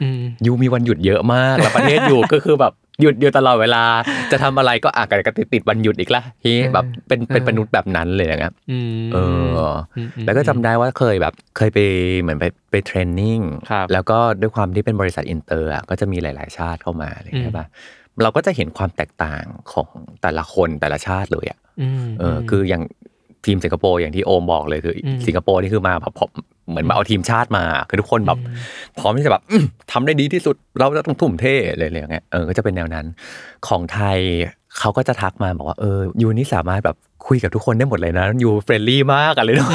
[0.01, 3.83] อืมยูมีวันหยุดเยอะมาก แล้วประเทศยูก็คือแบบ หยุดอยู่ตลอดเวลา
[4.31, 9.17] จะทำอะไรก็อาจจะติดติดวันหยุดอีกละที่แบบเป็นเป็นมนุษย์แบบนั้นเลยนะครับอืมเอ
[9.55, 9.59] อ
[9.97, 11.79] อมอืมแล้วก็จำได้ว่าเคยแบบเคยไป
[12.21, 13.39] เหมือนไปไป training
[13.71, 17.65] ครับแล้วก็ด้วยความที่เป็นบริษัทอินเตอร์อะก็จะมีหลาย ๆ ชาติเข้ามาอะไรอย่างเงี้ยป่ะ
[18.23, 19.89] เราก็จะเห็นความแตกต่างของ
[20.21, 22.83] แต่ละคนแต่ละชาติเลยอะอืมเอออ คืออย่าง
[23.45, 26.29] ทีมสิงคโปร์อย่างที่โอมบอกเลยคืออมสิงคโปร์นี่คือมาแบบผม
[26.69, 28.39] เหมือนมาเอาทีมชาติมา คือทุกคนแบบ
[28.99, 31.45] พร้อมที่จะแบบอื้อทำได้ดีที่สุดเราจะต้องทุ่มเท
[31.77, 33.05] เลยอะไรอย่างเงี้ยเออก็จะเป็นแนวนั้น
[33.67, 34.19] ของไทย
[34.79, 39.71] เขาก็จะทักมาบอกว่าเออ you นี่สามารถแบบคุยกับทุกคนได้หมดเลยนะ you friendly มากอะไรเนาะ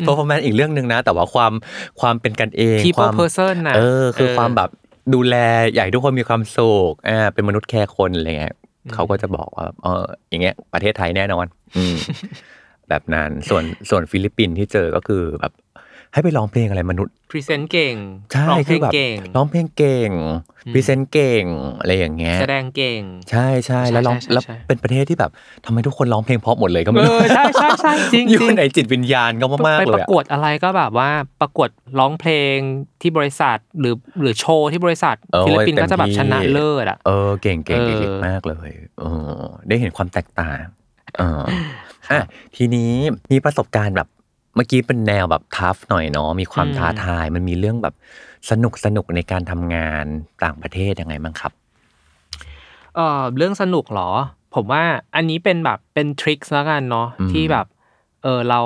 [0.00, 1.52] performance อีกเรื่องหนึ่งนะ แต่ว่าความ
[2.00, 4.70] ความเป็นกันเอง people ความ person น่ะเออคือเออความแบบ
[5.14, 5.36] ดูแล
[5.72, 8.54] อยากให้ทุกคนมีความสุขอ่าเป็นมนุษย์แคร์คนอะไรเงี้ย
[8.94, 11.96] เขาก็จะบอกว่าเอออย่างเงี้ยประเทศไทยแน่นอนอืม
[12.88, 15.52] แบบนั้นส่วนส่วนฟิลิปปินส์ที่เจอก็คือแบบ
[16.12, 17.94] ให้ไปร้องเพลงอะไรมนุษย์ present เก่ง
[18.32, 20.10] ใช่ร้องเพคืลองแบบเก่งร้องเพลงเก่ง
[20.72, 21.44] present เก่ง
[21.80, 25.30] อะไรอย่างเงี้ยแสดงเก่ง ใช่ใช่แล้วร้องใช่ใช่แล้วใช่เป็นประเทศที่แบบ
[25.64, 32.56] ทำไมทุกคนร้องเพลงเพราะหมดเลยก็ไม่เอรู้อใช่ใช่ใช่จริงอยู่จริงในจิตวิญญาณก็มากไปๆเลประยอะกวดอะไรก็แบบว่าประกวดร้องเพลง
[33.00, 39.04] ที่บริษัทหรือหรือโชว์ที่บริษัทเออฟิลิปปินส์เต็มก็จะแบบที่ชนะเลิศอะเออเก่งเก่งเออเก่งมากเลยเอ
[39.38, 40.64] อได้เห็นความแตกต่าง
[41.18, 41.42] เออ
[42.10, 42.20] อะ
[42.56, 42.92] ทีนี้
[43.32, 44.08] มีประสบการณ์แบบ
[44.58, 47.94] เมื่อกี้เป็นแนวแบบทัฟหน่อยเนาะมีความท้าทาย มันมีเรื่องแบบ
[48.50, 50.04] สนุกสนุกในการทำงาน
[50.44, 51.52] ต่างประเทศยังไงบ้างครับ
[52.94, 54.10] เออเรื่องสนุกเหรอ
[54.54, 54.82] ผมว่า
[55.14, 57.66] อันนี้เป็นแบบเป็นทริคแล้วกันเนาะอืมที่แบบ
[58.22, 58.60] เออเรา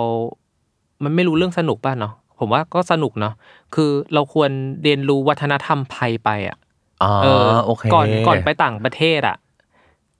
[1.02, 3.34] มันไม่รู้เรื่องสนุกป่ะเนาะผมว่าก็สนุกเนาะ
[3.74, 4.50] คือเราควร
[4.82, 6.56] เรียนรู้วัฒนธรรมไทยไปอะ
[7.02, 9.36] อ๋อเออโอเคก่อนก่อนไปต่างประเทศอะ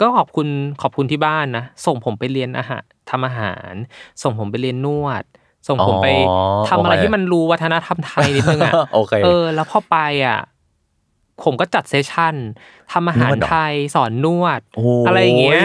[0.01, 0.49] ก็ขอบคุณ
[0.83, 3.73] ขอบคุณที่บ้านนะส่งผมไปเรียนอาหารทำอาหาร
[4.23, 5.25] ส่งผมไปเรียนนวด
[5.68, 6.37] ส่งผมไปอ๋อ
[6.68, 10.38] ทำอะไรโอเคที่มันรู้วัฒนธรรมไทยนิดนึงอะโอเคเออ แล้วพอไปอะ
[11.44, 12.35] ผมก็จัดเซสชั่น
[12.92, 15.62] ทำอาหารนวดเหรอไทยสอนนวดโอ้ยอะไรอย่างเงี้ย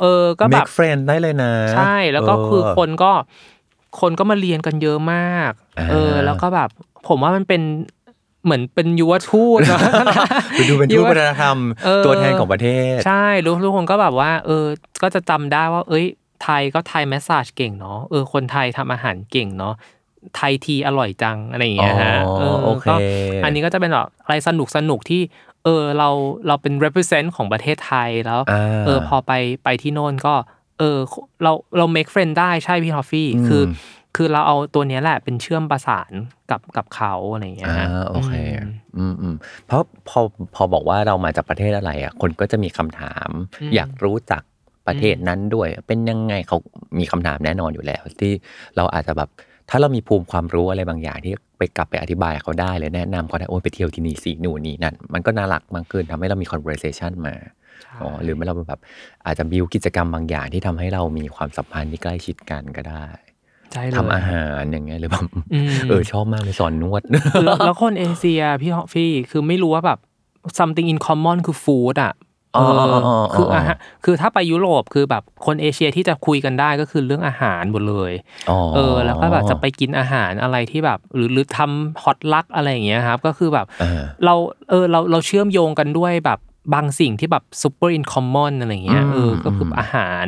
[0.00, 3.12] เออก็แบบ make friend ได้เลยนะ ใช่แล้วก็คือเคนก็
[4.00, 6.68] คนก็มาเรียนกันเยอะมากอ่าเออ แล้วก็แบบ
[7.08, 7.62] ผมว่ามันเป็น
[8.44, 9.80] เหมือนเป็นยุวทูตเนอะ
[10.52, 14.64] ไปดูเป็นทูตวัฒนธรรมเออตัวแทนของประเทศ ใช่รู้ทุกคนก็แบบว่า เออ
[15.02, 16.06] ก็จะจำได้ว่า เอ้ย
[16.42, 19.74] ไทยก็ไทยแมสซาจเก่งเนาะเออคนไทยทำอาหารเก่งเนาะ
[20.36, 22.94] ไทยทีอร่อยจังอะไรอย่างเงี้ยฮะอ๋อเออโอเคก็
[23.44, 25.22] อันนี้ก็จะเป็นแบบอะไรสนุกสนุกที่
[25.64, 26.08] เออเรา
[26.46, 29.32] เราเป็น represent ของประเทศไทยแล้วอ่าเออพอไป
[29.64, 30.34] ไปที่โน่นก็
[30.78, 30.98] เออ
[31.42, 33.62] เราเรา make friend ได้ใช่พี่ทอฟฟี่อืมคือ
[34.16, 36.12] คือเราเอาตัวเนี้ยแหละเป็นเชื่อมประสาน
[36.50, 39.34] กับกับเขาอะไรอย่างเงี้ยอ่าฮะโอเคมอืมอืม
[39.66, 40.20] เพราะพอ
[40.54, 44.42] พอบอกว่าเรามาจากประเทศอะไรอะคนก็จะมีคำถามอืมอยากรู้จัก
[44.90, 46.58] ประเทศนั้นด้วย เป็นยังไงเขา
[46.98, 48.32] มีคำถามแน่นอนอยู่แล้ว ที่
[48.76, 49.28] เราอาจจะแบบ
[49.70, 57.34] ถ้าเรามีภูมิความรู้อะไรบางอย่างที่ไปกลับไปอธิบายเขาได้เลยแนะนำเขาได้โอ้ยไปเที่ยวที่นี่สิหนูนนี่นั่นมันก็น่ารักมากขึ้นทำให้เรามี conversation มา
[57.82, 58.80] ใช่อ๋อหรือไม่เราแบบ
[59.26, 63.06] อาจจะบิวกิจกรรมบางอย่างที่ทำให้เรามีความสัมพันธ์ที่ใกล้ชิดกันก็ได้
[63.72, 67.02] ใช่เลยทำอาหารอย่างเงี้ยหรือแบบอืมเออชอบมากเลยสอนนวด
[67.44, 69.98] แล้วแล้วคนเอเชียพี่ทอฟฟี่คือไม่รู้ว่าแบบ
[70.58, 72.29] something in common คือ food อะอ๋ออ๋ออ๋ออ๋อ
[73.34, 78.12] คืออาหารคือถ้าไปยุโรปคือแบบคนเอเชียที่จะคุยกันได้ก็คือเรื่องอาหารหมดเลย
[78.50, 84.34] อ๋อเออ แล้วก็แบบจะไปกินอาหารอะไรที่แบบ หรือหรือทำ potluck อะไรอย่างเงี้ยครับ ก็คือแบบเออเรา
[84.70, 86.38] เออเราเราเชื่อมโยงกันด้วยแบบ
[86.74, 90.26] บางสิ่งที่แบบ super in common อะไรอย่างเงี้ยอืมเออก็คืออมอาหาร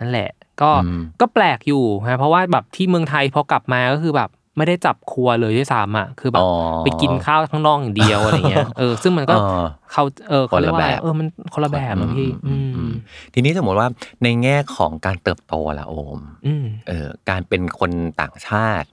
[0.00, 6.50] นั่นแหละ ก็อืมก็แปลกอยู่ฮะเพราะว่าแบบที่เมืองไทยพอกลับมาก็คือแบบ ไม่ได้จับครัวเลยด้วยซ้ำอะคือแบบอ๋อ
[6.84, 12.92] ไปกินข้าวข้างนอกอย่างเดียวอะไรเงี้ยเออซึ่งมันก็อ๋อเขาเออเขาเรียกว่าอะไรคนละแบบเออมันคนละแบบอะพี่อือืมอืมม
[13.34, 13.88] ทีนี้สมมติว่า
[14.22, 17.90] ในแง่ของการเติบโตละโอมอืมเออการเป็นคน
[18.20, 18.88] ต่างชาติ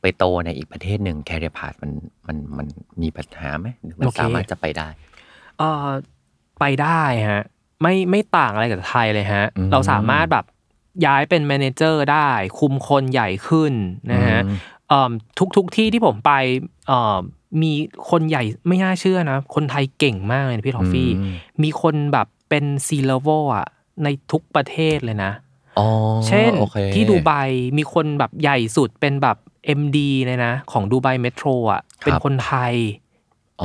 [0.00, 1.90] ไปโตในอีกประเทศหนึ่งแคเรียพาสมัน
[2.26, 2.66] มันมัน
[3.02, 4.88] มีปัญหาไหมหรือมันโอเคสามารถจะไปได้
[5.58, 5.88] เออ
[6.60, 7.42] ไปได้ฮะ
[7.82, 10.44] ไม่ไม่ต่างอะไรกับไทยเลยฮะอืมเราสามารถแบบ
[11.06, 12.28] ย้ายเป็น manager ได้
[12.58, 13.72] คุมคนใหญ่ขึ้น
[14.12, 14.79] นะฮะอืมเอ่อ
[15.38, 16.32] ทุกทุกที่ที่ผมไป
[16.86, 17.18] เอ่อ
[17.62, 17.72] มี
[18.10, 23.66] คนใหญ่ไม่น่าเชื่อนะ คนไทยเก่งมากเลยนะพี่ทอฟฟี่อืมมีคนแบบเป็นซีเลเวลอะ
[24.04, 25.32] ในทุกประเทศเลยนะ
[25.78, 25.86] อ๋อ
[26.28, 27.32] เช่นโอคที่ดูไบ
[27.78, 29.36] มีคนแบบใหญ่สุดเป็นแบบ
[29.80, 32.74] MD เลยนะ ของดูไบเมโทรอะเป็นคนไทย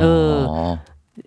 [0.01, 0.33] เออ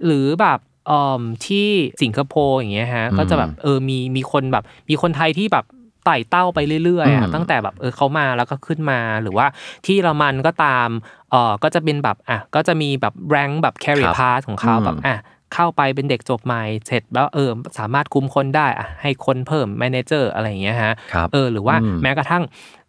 [0.04, 1.68] หรือแบบเอ่อที่
[2.02, 5.64] สิงคโปร์อย่างเงี้ยฮะอืมก็จะแบบเออมีมีคนแบบ มีคนไทยที่แบบ
[6.09, 9.47] ไต่เต้าไปเรื่อยๆอือะมตั้งแต่แบบเออเขามาแล้วก็ขึ้นมาหรือว่า
[9.85, 10.88] ที่เยอรมันก็ตาม
[11.31, 15.16] เออก็จะเป็นแบบอะก็จะมีแบบแรงแบบ carry pass ของเขาอืมแบบอะ
[15.55, 22.42] เข้าไปเป็นเด็กจบใหม่เสร็จแล้วเออสามารถคุมคนได้อะให้คนเพิ่ม manager อะไรอย่างเงี้ยฮะครับเออหรือว่าอืมแม้กระทั่ง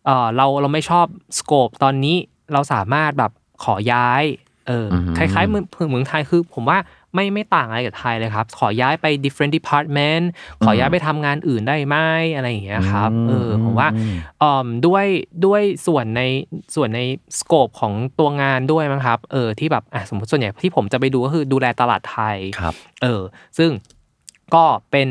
[0.05, 1.05] เออเราเราไม่ชอบ
[1.37, 2.15] สโคปตอนนี้
[2.53, 3.31] เราสามารถแบบ
[3.63, 4.23] ขอย้าย
[4.67, 6.77] เอออมคล้ายๆเมืองเมืองไทยคือผมว่า
[7.15, 10.25] ไม่ไม่ต่างอะไรกับไทยเลยครับ ขอย้ายไป different department
[10.63, 11.95] ขอย้ายไปทำงานอื่นได้ไหม
[12.35, 15.05] อะไรอย่างเงี้ยครับเออผมว่าอืมเอ่อด้วย
[15.45, 16.21] ด้วยส่วนใน
[16.75, 17.01] ส่วนใน
[17.39, 23.21] สโคปของตัวงานด้วยมั้งครับเออที่แบบอะสมมติส่วนใหญ่ที่ผมจะไปดูก็คือดูแลตลาดไทยครับเออ
[23.57, 23.71] ซึ่ง
[24.55, 25.09] ก็เป็น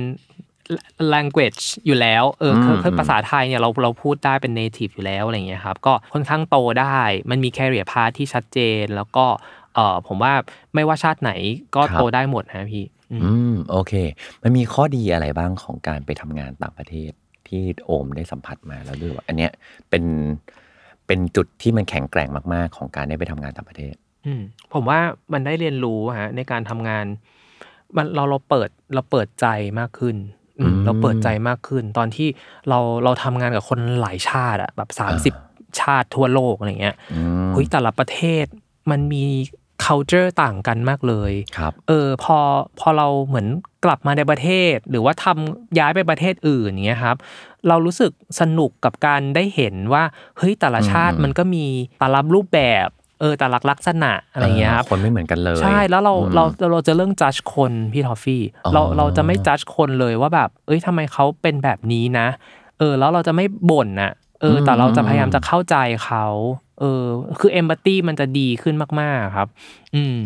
[1.14, 9.26] language อยู่แล้ว เออคืออืมคือภาษาไทยเนี่ยเราเราพูดได้เป็น native อยู่แล้วอะไรอย่างเงี้ยครับ ก็ค่อนข้างโตได้ มันมี career path ที่ชัดเจน แล้วก็
[9.78, 10.32] เออผมว่า
[10.74, 11.32] ไม่ว่าชาติไหน
[11.74, 13.92] ก็โตได้หมดนะพี่ อืมอืมโอเค
[14.42, 17.10] มันมีข้อดีอะไรบ้างของการไปทำงานต่างประเทศ
[17.48, 19.52] ที่โอมได้สัมผัสมาแล้วด้วยว่าอันเนี้ย
[19.90, 20.04] เป็น
[21.06, 23.94] เป็นจุดที่มันแข็งแกร่งมาก ๆ ของการได้ไปทำงานต่างประเทศ
[24.26, 25.00] อืมผมว่า
[25.32, 27.04] มันได้เรียนรู้ฮะในการทำงาน
[27.96, 29.46] มันเราเราเปิดเราเปิดใจ
[29.78, 30.16] มากขึ้น
[30.58, 32.28] อืมอืมเราเปิดใจมากขึ้น ตอนที่
[32.68, 35.34] เราเราทำงานกับคนหลายชาติอะแบบสามสิบ
[35.80, 38.46] ชาติทั่วโลกอะไรเงี้ยอืมเฮ้ยแต่ละประเทศ
[38.90, 39.24] มันมี
[39.84, 42.38] culture ต่างกันมากเลยครับเออพอ
[42.80, 43.46] พอเราเหมือน
[43.84, 47.16] กลับมาในประเทศ หรือว่าทำย้ายไปประเทศอื่นอย่างเงี้ยครับ
[47.68, 50.02] เรารู้สึกสนุกกับการได้เห็นว่า
[50.38, 51.64] เฮ้ยแต่ละชาติอืมมันก็มี
[52.00, 52.88] แต่ละรูปแบบ
[53.20, 62.26] เออแต่ละลักษณะอะไรเงี้ยครับคนไม่เหมือนกันเลย ใช่แล้วเราอืมเราเราจะเรื่องจัดคนพี่ทอฟฟี่อ๋อเราเราจะไม่จัดคนเลยว่าแบบ เอ้ยทำไมเขาเป็นแบบนี้นะ
[62.78, 66.26] เออแล้วเราจะไม่บ่นนะเออแต่เราจะพยายามจะเข้าใจเขา
[66.80, 67.04] เออ
[67.40, 69.48] คือเอมพัตตีมันจะดีขึ้นมาก ๆ ครับ
[69.94, 70.18] อืม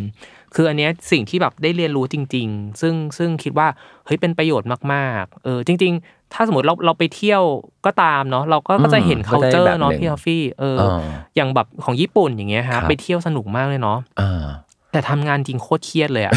[0.55, 3.69] คืออันเนี้ยสิ่งที่แบบได้เรียนรู้จริง ๆ ซึ่งซึ่งคิดว่า
[4.07, 7.43] เฮ้ยเป็นประโยชน์มากๆ เออ จริง ๆ ถ้าสมมติเราเราไปเที่ยว
[7.87, 11.01] ก็ตามเนาะเราก็ก็จะเห็นอืมก็จะ culture แบบเนาะหนึ่งพี่ทอฟฟี่เออเออ
[11.37, 14.45] อย่างแบบของญี่ปุ่นอย่างเงี้ยครัฮะบไปเที่ยวสนุกมากเลยเนาะอ่า
[14.93, 16.33] แต่ทำงานจริงโคตรเครียดเลยอะ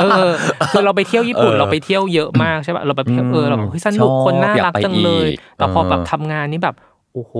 [0.00, 0.30] เออ
[0.70, 6.76] คือเราไปเที่ยวญี่ปุ่นเออเราไปเที่ยวเยอะมากใช่ป่ะเราไปเที่ยวเออเราแบบเฮ้ยสนุกชอบคนน่าอยากรักไปจังเลยอีกแต่พอแบบเออทำงานนี่แบบ
[7.12, 7.34] โอ้โห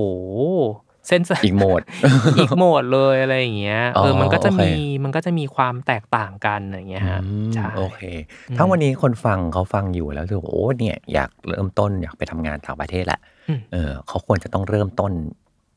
[1.08, 1.82] เส้นอีกโหมด
[2.38, 4.72] อีกโหมดเลยอะไรอย่างเงี้ยอ๋อเออมันก็จะโอเคมี
[5.04, 8.00] มันก็จะมีความแตกต่างกันอย่างเงี้ยฮะอืมใช่โอเค
[8.56, 15.12] ถ้าวันนี้คนฟังเขาฟังอยู่แล้วรู้สึกว่าโอ้เนี่ยอยากเริ่มต้นอยากไปทำงานต่างประเทศละอืมเออเขาควรจะต้องเริ่มต้น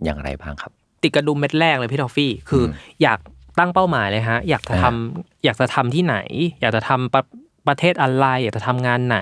[0.03, 0.71] อย่างไรบ้างครับ
[1.03, 3.19] ติดกระดุมเม็ดแรกเลยพี่ทอฟฟี่คือออยาก
[3.59, 6.15] ตั้งเป้าหมายเลยฮะ อยากจะทำอยากจะทำที่ไหน
[6.61, 7.23] อยากจะทำประ
[7.67, 9.19] ประเทศอะไรอยากจะทำงานไหน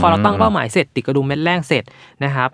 [0.00, 1.84] พอเราตั้งเป้าหมายเสร็จติดกระดุมเม็ดแรกเสร็จ
[2.24, 2.48] นะครับ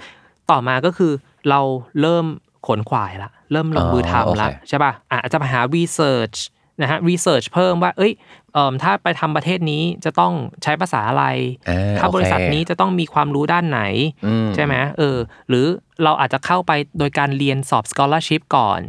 [0.51, 1.12] ต่อมาก็คือ
[1.51, 1.61] เรา
[2.01, 2.25] เริ่ม
[2.67, 6.39] ขนขวายละ เริ่มลงมืออ๋อทำละโอเคใช่ป่ะอะอาจจะไปหา research
[6.81, 8.12] นะฮะ research เพิ่มว่า เอ้ย
[8.55, 11.25] เอ่มถ้าไปทำประเทศนี้จะต้องใช้ภาษาอะไร
[11.69, 13.81] อ่าถ้าโอเคบริษัทนี้จะต้องมีความรู้ด้านไหน
[14.27, 15.67] อืมใช่ไหมเออ หรือ
[16.05, 18.81] เราอาจจะเข้าไปโดยการเรียนสอบ scholarship ก่อน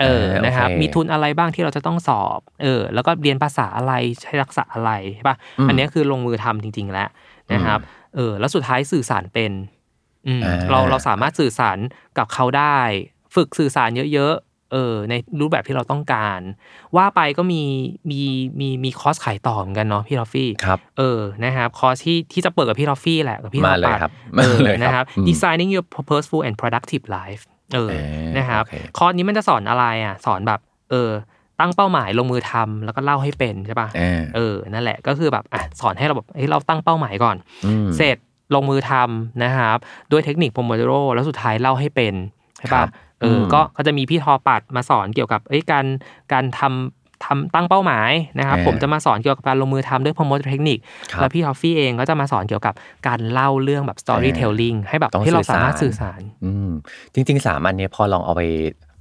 [0.00, 7.08] เอออ่านะครับโอเคมีทุนอะไรบ้างที่เราจะต้องสอบ เออ แล้วก็เรียนภาษาอะไร ใช้ทักษะอะไรใช่ปะอืมอันนี้คือลงมือทำจริง ๆ แล้ว
[7.52, 7.78] นะครับ
[8.14, 9.52] เออ แล้วสุดท้ายสื่อสารเป็น
[10.26, 11.78] อืมอ่าเราเราสามารถสื่อสาร
[12.18, 12.78] กับเขาได้
[13.34, 16.40] ฝึกสื่อสารเยอะๆเออในรูปแบบที่เราต้องการ
[16.96, 17.62] ว่าไปก็มี
[18.10, 18.20] มี
[18.60, 27.42] มีมีคอร์สขายต่อเหมือนกันเนาะพี่ทอฟฟี่ครับเออนะครับคอร์สที่ที่จะเปิดกับพี่ทอฟฟี่แหละกับพี่มาเลยปัดครับเออมาเลยครับนะครับอืม designing your purposeful and productive life
[27.74, 27.94] เออเอ
[28.28, 30.60] อนะครับโอเคคอร์สนี้มันจะสอนอะไรอะสอนแบบ
[30.90, 31.10] เออ
[31.60, 38.16] ตั้งเป้าหมายลงมือทำแล้วก็เล่าให้เป็นใช่ป่ะอ่าเออนั่นแหละก็คือแบบอะสอนให้เราแบบเฮ้ยเราตั้งเป้าหมายก่อนอืมเสร็จ
[38.54, 39.78] ลงมือทำนะครับ
[40.10, 42.14] ด้วยเทคนิคโพโมโดโรแล้วสุดท้ายเล่าให้เป็น
[42.58, 42.88] ใช่ครัป่ะบ
[43.20, 45.86] เอออมก็ก็จะมีพี่ทอปัดมาสอนเกี่ยวกับเอ้ยการ
[46.32, 50.78] การทำทำตั้งเป้าหมายนะครับอ่าผมจะมาสอนเกี่ยวกับการลงมือทำด้วยโพโมโดเทคนิค
[51.12, 52.74] ครับแล้วพี่ทอฟฟี่เองก็จะมาสอนเกี่ยวกับ
[53.08, 56.70] การเล่าเรื่องแบบ storytelling ให้แบบต้องให้เราสื่อสารสามารถสื่อสารอืม
[57.14, 58.42] จริงๆสามอันเนี้ยพอลองเอาไป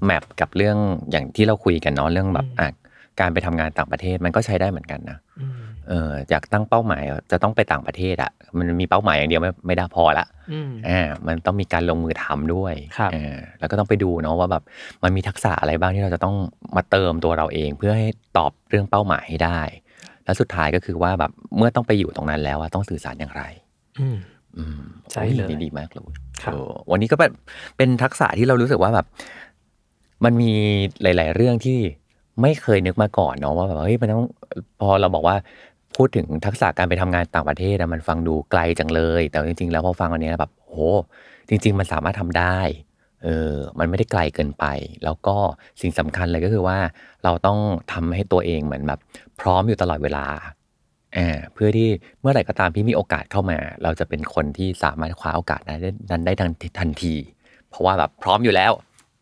[0.06, 0.78] แมปกับเรื่อง
[1.12, 2.70] อย่างที่เราคุยกันเนาะเรื่องแบบอืมอะ
[3.20, 14.64] การไปทำงานต่างประเทศมันก็ใช้ได้เหมือนกันนะอืม เอออยากตั้งเป้าหมายจะต้องไปต่างประเทศอะมันมีเป้าหมายอย่างเดียวไม่ไม่ได้พอละอืมอ่ามันต้องมีการลงมือทำด้วยครับอ่าแล้วก็ต้องไปดูเนาะว่าแบบ
[15.04, 16.36] มันมีทักษะอะไรบ้างที่เราจะต้อง
[16.76, 19.60] มาเติมตัวเราเองเพื่อให้ตอบเรื่องเป้าหมายให้ได้
[20.26, 23.44] แล้วสุดท้ายก็คือว่าแบบเมื่อต้องไปอยู่ตรงนั้นแล้วอะต้องสื่อสารอย่างไร
[24.00, 24.18] อืม
[24.58, 24.82] อืม
[25.12, 26.10] ใช่โอ้เลยนี่ดีมากเลย
[26.44, 27.34] ครับเออวันนี้ก็แบบ
[27.78, 29.06] เป็นทักษะที่เรารู้สึกว่าแบบ
[30.24, 30.52] มันมี
[31.02, 31.80] หลาย ๆ เรื่องที่
[32.42, 34.28] ไม่เคยนึกมาก่อนเนาะว่าแบบเฮ้ยมันต้อง
[34.82, 35.36] พอเราบอกว่า
[36.00, 40.78] พูดถึงทักษะการไปทำงานต่างประเทศอะมันฟังดูไกลจังเลย แต่จริง ๆ แล้วพอฟังวันนี้แบบโห
[41.50, 42.60] จริง ๆ มันสามารถทำได้
[43.24, 44.66] เออมันไม่ได้ไกลเกินไป
[45.04, 45.36] แล้วก็
[45.82, 46.78] สิ่งสำคัญเลยก็คือว่า
[47.24, 47.60] เราต้อง
[47.94, 49.00] ทำให้ตัวเองเหมือนแบบ
[49.40, 50.26] พร้อมอยู่ตลอดเวลา
[51.18, 51.90] อ่าเพื่อที่
[52.22, 55.80] เมื่อไหร่ก็ตามที่มีโอกาสเข้ามา เราจะเป็นคนที่สามารถคว้าโอกาสนั้น
[56.26, 56.44] ได้ได
[56.80, 57.16] ทันที
[57.70, 58.72] เพราะว่าแบบพร้อมอยู่แล้ว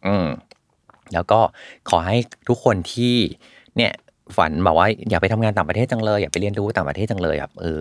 [0.08, 0.28] อืม
[1.14, 1.40] แล้วก็
[1.90, 2.18] ขอให้
[2.48, 3.16] ทุกคนที่
[3.78, 3.94] เนี่ย
[4.38, 7.80] ฝันบอกว่าอยากไปทำงานต่างประเทศจังเลยอยากไปเรียนรู้ต่างประเทศจังเลยแบบเออ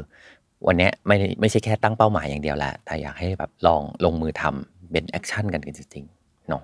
[0.66, 6.62] วันนี้ไม่ไม่ใช่แค่ตั้งเป้าหมายอย่างเดียวแหละแต่อยากให้แบบลองลงมือทำเป็น action กันจริงๆเนาะ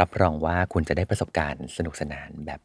[0.00, 2.60] รับรองว่าคุณจะได้ประสบการณ์สนุกสนานแบบ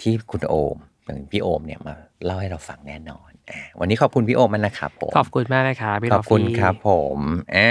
[0.00, 3.32] ที่คุณโอมอย่างพี่โอมเนี่ยมาเล่าให้เราฟังแน่นอน
[3.80, 7.18] วันนี้ขอบคุณพี่โอมมากนะครับผมขอบคุณมากนะครับพี่ขอบคุณทอฟฟี่ครับผม
[7.56, 7.70] อ่า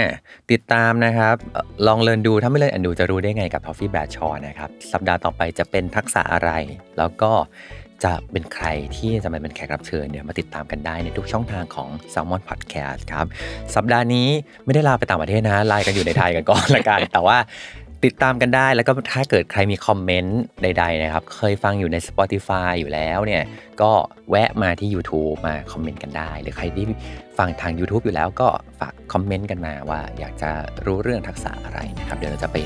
[0.50, 6.50] ติดตามนะครับเอ่อลอง Learn ดูถ้าไม่ Learn อันดูจะรู้ได้ไงกับทอฟฟี่แบรดชอว์นะครับ สัปดาห์ต่อไปจะเป็นทักษะอะไร
[6.98, 7.32] แล้วก็
[8.04, 8.66] จะเป็นใคร
[8.96, 13.26] ที่จะมาเป็นแขกรับเชิญเนี่ยมาติดตามกันได้ในทุกช่องทางของ Salmon Podcast ครับ
[13.74, 14.28] สัปดาห์นี้
[14.64, 17.38] ไม่ได้ลาไปต่างประเทศนะไลน์กันอยู่ในไทยกันก่อนละกัน แต่ว่า
[18.04, 23.42] ติดตามกันได้แล้วก็ถ้าเกิดใครมีคอมเมนต์ใดๆนะครับ เคยฟังอยู่ใน Spotify อยู่แล้วเนี่ย
[23.82, 23.90] ก็
[24.30, 26.84] แวะมาที่ YouTube มาคอมเมนต์กันได้ หรือใครที่
[27.38, 28.48] ฟังทาง YouTube อยู่แล้วก็
[28.80, 30.50] ฝากคอมเมนต์กันมาว่าอยากจะ
[30.84, 32.56] รู้เรื่องทักษะอะไรนะครับ เดี๋ยวเราจะไป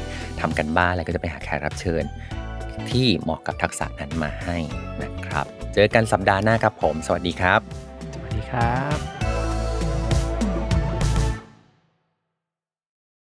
[0.41, 2.05] ทำกันบ้านแล้วก็จะไปหาแขกรับเชิญ
[2.91, 4.57] ที่เหมาะกับทักษะนั้นมาให้
[5.03, 7.61] นะครับ เจอกันสัปดาห์หน้าครับผม สวัสดีครับ
[8.14, 9.18] สวัสดีครับ